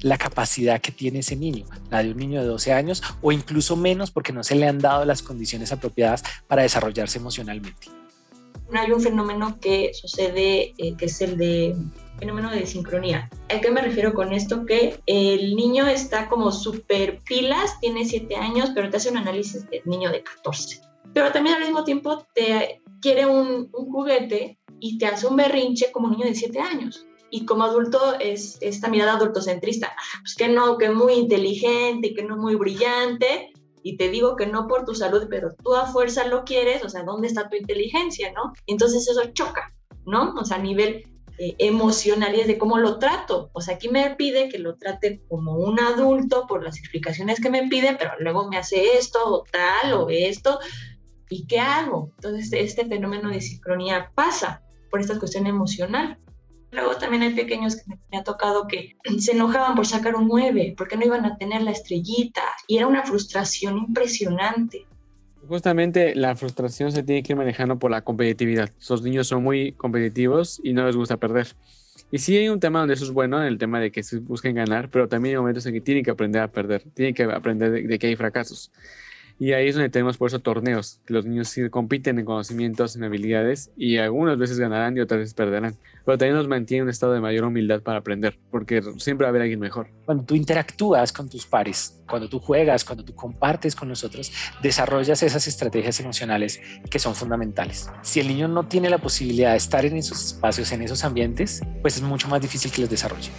la 0.00 0.18
capacidad 0.18 0.80
que 0.80 0.92
tiene 0.92 1.20
ese 1.20 1.36
niño? 1.36 1.64
La 1.90 2.02
de 2.02 2.12
un 2.12 2.18
niño 2.18 2.40
de 2.40 2.46
12 2.46 2.72
años 2.72 3.02
o 3.20 3.32
incluso 3.32 3.76
menos 3.76 4.10
porque 4.10 4.32
no 4.32 4.44
se 4.44 4.54
le 4.54 4.66
han 4.66 4.78
dado 4.78 5.04
las 5.04 5.22
condiciones 5.22 5.72
apropiadas 5.72 6.22
para 6.46 6.62
desarrollarse 6.62 7.18
emocionalmente 7.18 7.88
hay 8.76 8.92
un 8.92 9.00
fenómeno 9.00 9.58
que 9.60 9.92
sucede, 9.94 10.74
eh, 10.76 10.94
que 10.96 11.06
es 11.06 11.20
el 11.20 11.38
de 11.38 11.76
fenómeno 12.18 12.50
de 12.50 12.66
sincronía. 12.66 13.30
¿A 13.48 13.60
qué 13.60 13.70
me 13.70 13.80
refiero 13.80 14.12
con 14.12 14.32
esto? 14.32 14.66
Que 14.66 15.00
el 15.06 15.54
niño 15.54 15.86
está 15.86 16.28
como 16.28 16.50
super 16.50 17.20
pilas, 17.20 17.78
tiene 17.80 18.04
7 18.04 18.36
años, 18.36 18.70
pero 18.74 18.90
te 18.90 18.96
hace 18.96 19.10
un 19.10 19.18
análisis 19.18 19.68
de 19.70 19.82
niño 19.84 20.10
de 20.10 20.22
14. 20.22 20.80
Pero 21.14 21.32
también 21.32 21.56
al 21.56 21.62
mismo 21.62 21.84
tiempo 21.84 22.26
te 22.34 22.82
quiere 23.00 23.26
un, 23.26 23.70
un 23.72 23.92
juguete 23.92 24.58
y 24.80 24.98
te 24.98 25.06
hace 25.06 25.26
un 25.26 25.36
berrinche 25.36 25.92
como 25.92 26.10
niño 26.10 26.26
de 26.26 26.34
7 26.34 26.60
años. 26.60 27.06
Y 27.30 27.44
como 27.44 27.64
adulto 27.64 27.98
es 28.18 28.58
esta 28.60 28.88
mirada 28.88 29.14
adultocentrista, 29.14 29.88
ah, 29.88 30.18
pues 30.20 30.34
que 30.34 30.48
no, 30.48 30.78
que 30.78 30.90
muy 30.90 31.14
inteligente, 31.14 32.14
que 32.14 32.22
no 32.22 32.36
muy 32.36 32.54
brillante, 32.54 33.52
y 33.82 33.96
te 33.96 34.08
digo 34.08 34.36
que 34.36 34.46
no 34.46 34.66
por 34.66 34.84
tu 34.84 34.94
salud, 34.94 35.26
pero 35.28 35.54
tú 35.62 35.74
a 35.74 35.86
fuerza 35.86 36.26
lo 36.26 36.44
quieres, 36.44 36.84
o 36.84 36.88
sea, 36.88 37.02
¿dónde 37.04 37.28
está 37.28 37.48
tu 37.48 37.56
inteligencia, 37.56 38.32
no? 38.32 38.52
Entonces 38.66 39.08
eso 39.08 39.24
choca, 39.32 39.72
¿no? 40.04 40.34
O 40.34 40.44
sea, 40.44 40.56
a 40.56 40.62
nivel 40.62 41.04
eh, 41.38 41.54
emocional 41.58 42.34
y 42.34 42.40
es 42.40 42.48
de 42.48 42.58
cómo 42.58 42.78
lo 42.78 42.98
trato. 42.98 43.50
O 43.52 43.60
sea, 43.60 43.76
aquí 43.76 43.88
me 43.88 44.16
pide 44.16 44.48
que 44.48 44.58
lo 44.58 44.76
trate 44.76 45.22
como 45.28 45.52
un 45.54 45.78
adulto 45.78 46.46
por 46.48 46.64
las 46.64 46.78
explicaciones 46.78 47.40
que 47.40 47.48
me 47.48 47.68
pide, 47.68 47.96
pero 47.96 48.10
luego 48.18 48.48
me 48.48 48.58
hace 48.58 48.98
esto 48.98 49.20
o 49.24 49.44
tal 49.50 49.92
o 49.92 50.10
esto. 50.10 50.58
¿Y 51.30 51.46
qué 51.46 51.60
hago? 51.60 52.10
Entonces, 52.16 52.52
este 52.52 52.86
fenómeno 52.86 53.30
de 53.30 53.40
sincronía 53.40 54.10
pasa 54.14 54.62
por 54.90 55.00
esta 55.00 55.18
cuestión 55.18 55.46
emocional. 55.46 56.18
Luego 56.70 56.96
también 56.96 57.22
hay 57.22 57.34
pequeños 57.34 57.76
que 57.76 57.82
me, 58.10 58.18
ha 58.18 58.24
tocado 58.24 58.66
que 58.66 58.96
se 59.18 59.32
enojaban 59.32 59.74
por 59.74 59.86
sacar 59.86 60.14
un 60.14 60.28
9, 60.28 60.74
porque 60.76 60.96
no 60.96 61.04
iban 61.04 61.24
a 61.24 61.36
tener 61.36 61.62
la 61.62 61.70
estrellita. 61.70 62.42
Y 62.66 62.76
era 62.76 62.86
una 62.86 63.04
frustración 63.04 63.78
impresionante. 63.78 64.86
Justamente 65.46 66.14
la 66.14 66.36
frustración 66.36 66.92
se 66.92 67.02
tiene 67.02 67.22
que 67.22 67.32
ir 67.32 67.36
manejando 67.38 67.78
por 67.78 67.90
la 67.90 68.02
competitividad. 68.02 68.70
Esos 68.78 69.02
niños 69.02 69.28
son 69.28 69.42
muy 69.42 69.72
competitivos 69.72 70.60
y 70.62 70.74
no 70.74 70.84
les 70.84 70.94
gusta 70.94 71.16
perder. 71.16 71.54
Y 72.10 72.18
sí 72.18 72.36
hay 72.36 72.48
un 72.48 72.60
tema 72.60 72.80
donde 72.80 72.94
eso 72.94 73.04
es 73.04 73.10
bueno, 73.10 73.42
el 73.42 73.58
tema 73.58 73.80
de 73.80 73.90
que 73.90 74.02
se 74.02 74.18
busquen 74.18 74.54
ganar, 74.54 74.90
pero 74.90 75.08
también 75.08 75.34
hay 75.34 75.40
momentos 75.40 75.64
en 75.66 75.74
que 75.74 75.80
tienen 75.80 76.04
que 76.04 76.10
aprender 76.10 76.42
a 76.42 76.48
perder, 76.48 76.82
tienen 76.94 77.14
que 77.14 77.24
aprender 77.24 77.70
de 77.70 77.98
que 77.98 78.06
hay 78.06 78.16
fracasos. 78.16 78.70
Y 79.40 79.52
ahí 79.52 79.68
es 79.68 79.76
donde 79.76 79.88
tenemos 79.88 80.16
por 80.16 80.28
eso 80.28 80.40
torneos, 80.40 81.00
los 81.06 81.24
niños 81.24 81.48
sí 81.48 81.68
compiten 81.70 82.18
en 82.18 82.24
conocimientos, 82.24 82.96
en 82.96 83.04
habilidades, 83.04 83.70
y 83.76 83.98
algunas 83.98 84.36
veces 84.36 84.58
ganarán 84.58 84.96
y 84.96 85.00
otras 85.00 85.20
veces 85.20 85.34
perderán. 85.34 85.76
Pero 86.04 86.18
también 86.18 86.36
nos 86.36 86.48
mantiene 86.48 86.82
un 86.82 86.88
estado 86.88 87.12
de 87.12 87.20
mayor 87.20 87.44
humildad 87.44 87.82
para 87.82 87.98
aprender, 87.98 88.36
porque 88.50 88.82
siempre 88.98 89.24
va 89.24 89.28
a 89.28 89.30
haber 89.30 89.42
alguien 89.42 89.60
mejor. 89.60 89.90
Cuando 90.04 90.24
tú 90.24 90.34
interactúas 90.34 91.12
con 91.12 91.28
tus 91.28 91.46
pares, 91.46 92.02
cuando 92.08 92.28
tú 92.28 92.40
juegas, 92.40 92.84
cuando 92.84 93.04
tú 93.04 93.14
compartes 93.14 93.76
con 93.76 93.88
nosotros, 93.88 94.32
desarrollas 94.60 95.22
esas 95.22 95.46
estrategias 95.46 96.00
emocionales 96.00 96.60
que 96.90 96.98
son 96.98 97.14
fundamentales. 97.14 97.90
Si 98.02 98.18
el 98.18 98.26
niño 98.26 98.48
no 98.48 98.66
tiene 98.66 98.90
la 98.90 98.98
posibilidad 98.98 99.52
de 99.52 99.58
estar 99.58 99.84
en 99.84 99.96
esos 99.96 100.24
espacios, 100.24 100.72
en 100.72 100.82
esos 100.82 101.04
ambientes, 101.04 101.60
pues 101.80 101.96
es 101.96 102.02
mucho 102.02 102.26
más 102.26 102.40
difícil 102.40 102.72
que 102.72 102.80
los 102.80 102.90
desarrolle. 102.90 103.30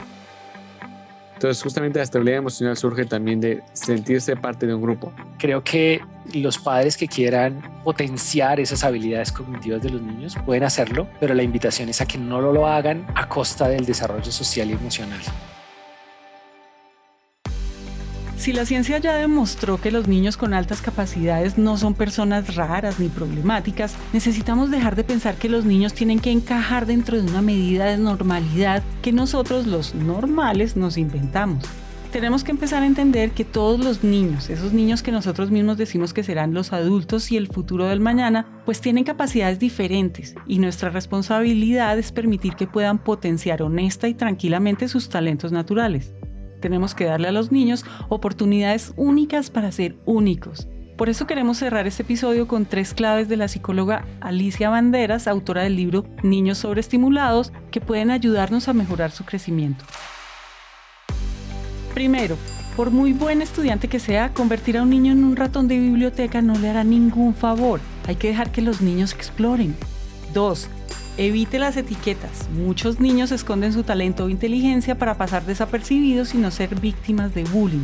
Entonces, 1.40 1.64
justamente 1.64 2.00
la 2.00 2.04
estabilidad 2.04 2.40
emocional 2.40 2.76
surge 2.76 3.06
también 3.06 3.40
de 3.40 3.64
sentirse 3.72 4.36
parte 4.36 4.68
de 4.68 4.74
un 4.74 4.82
grupo. 4.82 5.14
Creo 5.38 5.64
que 5.64 6.02
los 6.34 6.58
padres 6.58 6.98
que 6.98 7.08
quieran 7.08 7.62
potenciar 7.86 8.60
esas 8.60 8.84
habilidades 8.84 9.32
cognitivas 9.32 9.82
de 9.82 9.90
los 9.90 10.02
niños 10.02 10.36
pueden 10.46 10.66
hacerlo, 10.66 11.08
pero 11.18 11.34
la 11.34 11.42
invitación 11.42 11.88
es 11.88 12.02
a 12.02 12.06
que 12.06 12.18
no 12.18 12.42
lo 12.42 12.68
hagan 12.68 13.08
a 13.16 13.30
costa 13.30 13.70
del 13.70 13.86
desarrollo 13.86 14.34
social 14.34 14.70
y 14.70 14.74
emocional. 14.74 15.22
Si 18.40 18.54
la 18.54 18.66
ciencia 18.66 18.98
ya 19.00 19.18
demostró 19.18 19.82
que 19.82 19.92
los 19.92 20.08
niños 20.08 20.38
con 20.38 20.54
altas 20.54 20.82
capacidades 20.82 21.58
no 21.58 21.76
son 21.76 21.94
personas 21.94 22.56
raras 22.56 22.98
ni 22.98 23.10
problemáticas, 23.10 23.96
necesitamos 24.14 24.72
dejar 24.72 24.96
de 24.96 25.04
pensar 25.04 25.36
que 25.36 25.50
los 25.50 25.66
niños 25.66 25.94
tienen 25.94 26.22
que 26.22 26.32
encajar 26.32 26.86
dentro 26.86 27.22
de 27.22 27.30
una 27.30 27.42
medida 27.42 27.84
de 27.84 27.98
normalidad 27.98 28.82
que 29.02 29.12
nosotros 29.12 29.68
los 29.68 29.94
normales 29.94 30.78
nos 30.78 30.98
inventamos. 30.98 31.66
Tenemos 32.14 32.46
que 32.46 32.52
empezar 32.52 32.82
a 32.82 32.86
entender 32.86 33.32
que 33.32 33.44
todos 33.44 33.78
los 33.84 34.06
niños, 34.06 34.50
esos 34.50 34.72
niños 34.72 35.04
que 35.04 35.12
nosotros 35.12 35.52
mismos 35.52 35.78
decimos 35.78 36.14
que 36.14 36.24
serán 36.24 36.54
los 36.54 36.72
adultos 36.72 37.34
y 37.34 37.38
el 37.38 37.48
futuro 37.48 37.88
del 37.88 38.00
mañana, 38.00 38.48
pues 38.64 38.80
tienen 38.80 39.04
capacidades 39.04 39.60
diferentes 39.60 40.34
y 40.48 40.60
nuestra 40.60 40.92
responsabilidad 40.92 42.00
es 42.00 42.14
permitir 42.14 42.56
que 42.56 42.68
puedan 42.68 43.00
potenciar 43.00 43.62
honesta 43.62 44.08
y 44.08 44.14
tranquilamente 44.14 44.88
sus 44.88 45.10
talentos 45.10 45.52
naturales. 45.52 46.14
Tenemos 46.60 46.96
que 46.96 47.06
darle 47.06 47.28
a 47.28 47.32
los 47.32 47.52
niños 47.52 47.86
oportunidades 48.10 48.94
únicas 48.96 49.50
para 49.50 49.72
ser 49.72 49.98
únicos. 50.06 50.68
Por 50.98 51.08
eso 51.08 51.28
queremos 51.28 51.58
cerrar 51.58 51.88
este 51.88 52.04
episodio 52.04 52.48
con 52.48 52.66
tres 52.66 52.94
claves 52.94 53.30
de 53.30 53.38
la 53.38 53.48
psicóloga 53.48 54.06
Alicia 54.20 54.70
Banderas, 54.70 55.28
autora 55.28 55.64
del 55.64 55.78
libro 55.78 56.04
Niños 56.24 56.58
sobreestimulados, 56.58 57.54
que 57.72 57.80
pueden 57.80 58.12
ayudarnos 58.12 58.68
a 58.68 58.74
mejorar 58.74 59.12
su 59.12 59.24
crecimiento. 59.24 59.86
Primero, 61.94 62.36
por 62.76 62.92
muy 62.92 63.14
buen 63.14 63.42
estudiante 63.42 63.88
que 63.88 64.00
sea, 64.00 64.34
convertir 64.34 64.78
a 64.78 64.84
un 64.84 64.90
niño 64.90 65.14
en 65.14 65.24
un 65.24 65.36
ratón 65.36 65.68
de 65.68 65.80
biblioteca 65.80 66.42
no 66.42 66.58
le 66.58 66.70
hará 66.70 66.84
ningún 66.84 67.34
favor. 67.34 67.80
Hay 68.08 68.16
que 68.16 68.30
dejar 68.30 68.52
que 68.52 68.62
los 68.62 68.82
niños 68.82 69.14
exploren. 69.14 69.76
Dos, 70.34 70.70
Evite 71.20 71.60
las 71.60 71.76
etiquetas. 71.76 72.50
Muchos 72.50 73.02
niños 73.02 73.34
esconden 73.34 73.74
su 73.74 73.84
talento 73.84 74.24
o 74.24 74.30
inteligencia 74.30 74.98
para 74.98 75.18
pasar 75.18 75.46
desapercibidos 75.46 76.34
y 76.34 76.38
no 76.38 76.50
ser 76.50 76.80
víctimas 76.80 77.36
de 77.36 77.44
bullying. 77.44 77.84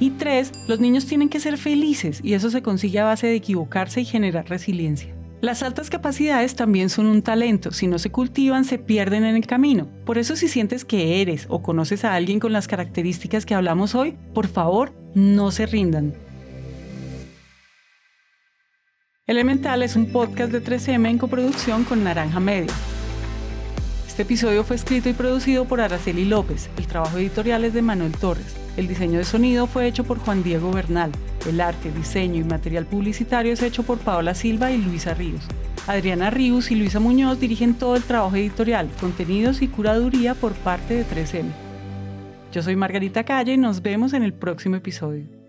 Y 0.00 0.10
tres, 0.10 0.50
los 0.66 0.80
niños 0.80 1.06
tienen 1.06 1.28
que 1.28 1.38
ser 1.38 1.56
felices 1.56 2.18
y 2.20 2.32
eso 2.32 2.50
se 2.50 2.60
consigue 2.60 2.98
a 2.98 3.04
base 3.04 3.28
de 3.28 3.36
equivocarse 3.36 4.00
y 4.00 4.04
generar 4.04 4.48
resiliencia. 4.48 5.14
Las 5.40 5.62
altas 5.62 5.88
capacidades 5.88 6.56
también 6.56 6.90
son 6.90 7.06
un 7.06 7.22
talento, 7.22 7.70
si 7.70 7.86
no 7.86 8.00
se 8.00 8.10
cultivan 8.10 8.64
se 8.64 8.78
pierden 8.78 9.22
en 9.22 9.36
el 9.36 9.46
camino. 9.46 9.86
Por 10.04 10.18
eso 10.18 10.34
si 10.34 10.48
sientes 10.48 10.84
que 10.84 11.22
eres 11.22 11.46
o 11.48 11.62
conoces 11.62 12.04
a 12.04 12.12
alguien 12.12 12.40
con 12.40 12.52
las 12.52 12.66
características 12.66 13.46
que 13.46 13.54
hablamos 13.54 13.94
hoy, 13.94 14.16
por 14.34 14.48
favor, 14.48 14.92
no 15.14 15.52
se 15.52 15.66
rindan. 15.66 16.12
Elemental 19.28 19.84
es 19.84 19.94
un 19.94 20.06
podcast 20.10 20.50
de 20.50 20.60
3M 20.60 21.08
en 21.08 21.16
coproducción 21.16 21.84
con 21.84 22.02
Naranja 22.02 22.40
Media. 22.40 22.74
Este 24.04 24.22
episodio 24.22 24.64
fue 24.64 24.74
escrito 24.74 25.08
y 25.08 25.12
producido 25.12 25.64
por 25.64 25.80
Araceli 25.80 26.24
López. 26.24 26.68
El 26.76 26.88
trabajo 26.88 27.18
editorial 27.18 27.64
es 27.64 27.72
de 27.72 27.82
Manuel 27.82 28.10
Torres. 28.10 28.56
El 28.76 28.88
diseño 28.88 29.18
de 29.18 29.24
sonido 29.24 29.68
fue 29.68 29.86
hecho 29.86 30.02
por 30.02 30.18
Juan 30.18 30.42
Diego 30.42 30.72
Bernal. 30.72 31.12
El 31.48 31.60
arte, 31.60 31.92
diseño 31.92 32.40
y 32.40 32.44
material 32.44 32.84
publicitario 32.84 33.52
es 33.52 33.62
hecho 33.62 33.84
por 33.84 33.98
Paola 33.98 34.34
Silva 34.34 34.72
y 34.72 34.78
Luisa 34.78 35.14
Ríos. 35.14 35.46
Adriana 35.86 36.30
Ríos 36.30 36.72
y 36.72 36.74
Luisa 36.74 36.98
Muñoz 36.98 37.38
dirigen 37.38 37.74
todo 37.74 37.94
el 37.94 38.02
trabajo 38.02 38.34
editorial, 38.34 38.90
contenidos 38.98 39.62
y 39.62 39.68
curaduría 39.68 40.34
por 40.34 40.52
parte 40.54 40.94
de 40.94 41.06
3M. 41.06 41.44
Yo 42.50 42.60
soy 42.60 42.74
Margarita 42.74 43.22
Calle 43.22 43.52
y 43.52 43.56
nos 43.56 43.82
vemos 43.82 44.14
en 44.14 44.24
el 44.24 44.32
próximo 44.32 44.74
episodio. 44.74 45.41